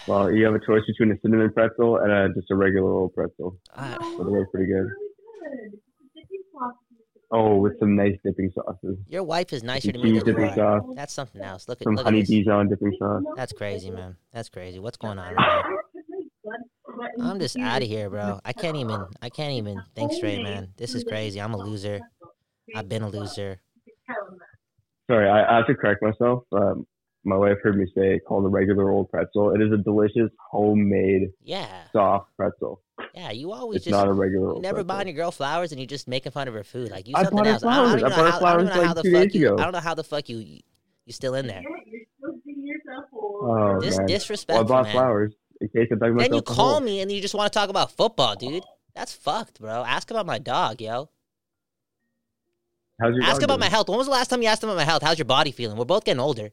Well, 0.07 0.31
you 0.31 0.43
have 0.45 0.55
a 0.55 0.65
choice 0.65 0.81
between 0.87 1.11
a 1.11 1.19
cinnamon 1.21 1.53
pretzel 1.53 1.97
and 1.97 2.11
a, 2.11 2.29
just 2.33 2.49
a 2.49 2.55
regular 2.55 2.91
old 2.91 3.13
pretzel. 3.13 3.59
Ah, 3.75 3.97
So 4.17 4.23
they're 4.23 4.47
pretty 4.47 4.71
good. 4.71 4.87
Oh, 7.31 7.57
with 7.57 7.77
some 7.79 7.95
nice 7.95 8.15
dipping 8.25 8.51
sauces. 8.55 8.97
your 9.07 9.23
wife 9.23 9.53
is 9.53 9.61
nicer 9.61 9.91
to 9.91 9.99
me 9.99 10.13
than 10.13 10.23
dipping 10.25 10.51
sauce. 10.55 10.83
That's 10.95 11.13
something 11.13 11.41
else. 11.43 11.67
Look 11.67 11.79
at 11.79 11.83
Some 11.85 11.95
look 11.95 12.05
honey. 12.05 12.23
Dijon 12.23 12.69
dipping 12.69 12.95
sauce. 12.97 13.21
That's 13.35 13.53
crazy, 13.53 13.91
man. 13.91 14.15
That's 14.33 14.49
crazy. 14.49 14.79
What's 14.79 14.97
going 14.97 15.19
on 15.19 15.35
right? 15.35 15.63
I'm 17.21 17.39
just 17.39 17.55
out 17.57 17.83
of 17.83 17.87
here, 17.87 18.09
bro. 18.09 18.39
I 18.43 18.53
can't 18.53 18.77
even. 18.77 19.05
I 19.21 19.29
can't 19.29 19.53
even 19.53 19.79
think 19.95 20.11
straight, 20.13 20.41
man. 20.41 20.69
This 20.77 20.95
is 20.95 21.03
crazy. 21.03 21.39
I'm 21.39 21.53
a 21.53 21.57
loser. 21.57 22.01
I've 22.75 22.89
been 22.89 23.03
a 23.03 23.09
loser. 23.09 23.61
Sorry, 25.09 25.29
I, 25.29 25.53
I 25.53 25.57
have 25.57 25.67
to 25.67 25.75
correct 25.75 26.01
myself. 26.01 26.43
Um, 26.51 26.85
my 27.23 27.35
wife 27.35 27.57
heard 27.63 27.77
me 27.77 27.85
say 27.95 28.19
called 28.27 28.45
a 28.45 28.47
regular 28.47 28.89
old 28.91 29.09
pretzel. 29.09 29.53
It 29.53 29.61
is 29.61 29.71
a 29.71 29.77
delicious 29.77 30.29
homemade 30.51 31.29
Yeah. 31.43 31.83
soft 31.91 32.35
pretzel. 32.37 32.81
Yeah, 33.15 33.31
you 33.31 33.51
always 33.51 33.77
It's 33.77 33.85
just 33.85 33.91
not 33.91 34.07
a 34.07 34.13
regular. 34.13 34.55
you 34.55 34.61
never 34.61 34.83
buying 34.83 35.07
your 35.07 35.15
girl 35.15 35.31
flowers 35.31 35.71
and 35.71 35.81
you 35.81 35.87
just 35.87 36.07
making 36.07 36.31
fun 36.31 36.47
of 36.47 36.53
her 36.53 36.63
food. 36.63 36.91
Like 36.91 37.07
you 37.07 37.13
I 37.15 37.23
something 37.23 37.45
else. 37.47 37.63
I 37.63 37.75
don't, 37.75 37.87
I 37.87 37.95
don't. 37.99 38.03
I 38.05 38.09
know 38.09 38.15
bought 38.15 38.31
how, 38.31 38.45
I 38.45 38.51
don't 38.53 38.61
even 38.61 38.73
flowers 38.73 38.85
how 38.87 38.93
like 38.93 38.95
the 38.95 39.03
two 39.03 39.11
fuck 39.13 39.33
you. 39.33 39.47
ago. 39.53 39.57
I 39.57 39.63
don't 39.63 39.73
know 39.73 39.79
how 39.79 39.93
the 39.95 40.03
fuck 40.03 40.29
you 40.29 40.37
you 41.05 41.13
still 41.13 41.33
in 41.35 41.47
there. 41.47 41.63
Oh, 43.23 43.79
This 43.79 43.97
man. 43.97 44.07
Well, 44.47 44.59
I 44.59 44.63
bought 44.63 44.89
flowers 44.91 45.33
in 45.61 45.67
case 45.69 45.87
I'm 45.91 45.99
talking 45.99 46.17
Then 46.17 46.33
you 46.33 46.41
call 46.41 46.71
hole. 46.73 46.79
me 46.81 47.01
and 47.01 47.11
you 47.11 47.21
just 47.21 47.33
want 47.33 47.51
to 47.51 47.57
talk 47.57 47.69
about 47.69 47.91
football, 47.91 48.35
dude. 48.35 48.63
That's 48.95 49.13
fucked, 49.13 49.59
bro. 49.59 49.83
Ask 49.85 50.11
about 50.11 50.25
my 50.25 50.39
dog, 50.39 50.81
yo. 50.81 51.09
How's 53.01 53.15
your 53.15 53.23
Ask 53.23 53.37
about 53.41 53.55
doing? 53.55 53.59
my 53.61 53.69
health. 53.69 53.87
When 53.89 53.97
was 53.97 54.07
the 54.07 54.11
last 54.13 54.27
time 54.29 54.41
you 54.41 54.47
asked 54.49 54.63
about 54.63 54.75
my 54.75 54.83
health? 54.83 55.01
How's 55.03 55.17
your 55.17 55.25
body 55.25 55.51
feeling? 55.51 55.77
We're 55.77 55.85
both 55.85 56.03
getting 56.03 56.19
older. 56.19 56.49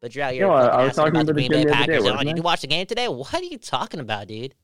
But 0.00 0.14
you're 0.14 0.24
out 0.24 0.34
here 0.34 0.46
No, 0.46 0.52
I- 0.52 0.66
I 0.66 0.84
was 0.84 0.98
asking 0.98 1.04
talking 1.04 1.08
about 1.08 1.12
the 1.12 1.20
about 1.20 1.26
the 1.26 1.32
Green 1.32 1.50
Bay 1.50 1.56
other 1.58 1.66
day, 1.68 1.72
Packers. 1.72 2.04
Oh, 2.06 2.18
did 2.18 2.28
I? 2.28 2.36
you 2.36 2.42
watch 2.42 2.60
the 2.60 2.66
game 2.68 2.86
today? 2.86 3.08
What 3.08 3.34
are 3.34 3.42
you 3.42 3.58
talking 3.58 4.00
about, 4.00 4.28
dude? 4.28 4.54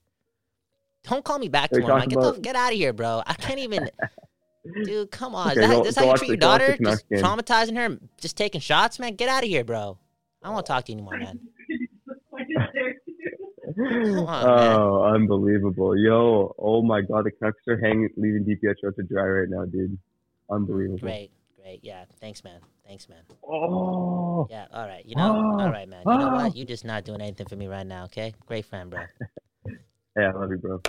Don't 1.04 1.24
call 1.24 1.38
me 1.38 1.48
back 1.48 1.70
tomorrow. 1.70 1.98
man. 1.98 2.08
talking 2.08 2.20
Get, 2.20 2.34
the, 2.34 2.40
get 2.40 2.56
out 2.56 2.72
of 2.72 2.78
here, 2.78 2.92
bro. 2.92 3.22
I 3.26 3.34
can't 3.34 3.58
even. 3.58 3.90
Dude, 4.84 5.10
come 5.10 5.34
on. 5.34 5.52
Okay, 5.52 5.60
is 5.60 5.68
that, 5.68 5.74
go- 5.74 5.82
this 5.84 5.94
go 5.94 6.04
how 6.04 6.10
you 6.12 6.16
treat 6.18 6.28
your 6.28 6.36
daughter? 6.36 6.76
Just 6.82 7.08
game. 7.08 7.20
traumatizing 7.20 7.76
her, 7.76 7.98
just 8.20 8.36
taking 8.36 8.60
shots, 8.60 8.98
man? 8.98 9.14
Get 9.14 9.28
out 9.28 9.42
of 9.42 9.48
here, 9.48 9.64
bro. 9.64 9.98
I 10.42 10.46
don't 10.46 10.54
want 10.54 10.66
to 10.66 10.72
talk 10.72 10.84
to 10.84 10.92
you 10.92 10.98
anymore, 10.98 11.18
man. 11.18 11.40
on, 14.28 14.44
oh, 14.46 15.02
unbelievable. 15.14 15.96
Yo, 15.96 16.54
oh 16.58 16.82
my 16.82 17.00
god, 17.00 17.24
the 17.24 17.30
Canucks 17.30 17.66
are 17.68 17.78
hanging, 17.78 18.10
leaving 18.16 18.44
DiPietro 18.44 18.94
to 18.96 19.02
dry 19.02 19.24
right 19.24 19.48
now, 19.48 19.64
dude. 19.64 19.98
Unbelievable. 20.50 20.98
Great, 20.98 21.30
great. 21.60 21.80
Yeah, 21.82 22.04
thanks, 22.20 22.44
man. 22.44 22.60
Thanks, 22.86 23.08
man. 23.08 23.20
Oh, 23.48 24.48
Yeah, 24.50 24.66
all 24.72 24.86
right. 24.86 25.04
You 25.06 25.14
know, 25.14 25.36
Oh, 25.36 25.60
all 25.62 25.70
right, 25.70 25.88
man. 25.88 26.02
You 26.04 26.18
know 26.18 26.30
oh. 26.30 26.34
what? 26.34 26.56
You're 26.56 26.66
just 26.66 26.84
not 26.84 27.04
doing 27.04 27.20
anything 27.20 27.46
for 27.46 27.56
me 27.56 27.68
right 27.68 27.86
now, 27.86 28.04
okay? 28.04 28.34
Great 28.46 28.64
friend, 28.66 28.90
bro. 28.90 29.00
Hey, 30.14 30.24
I 30.26 30.32
love 30.32 30.50
you, 30.50 30.58
bro. 30.58 30.82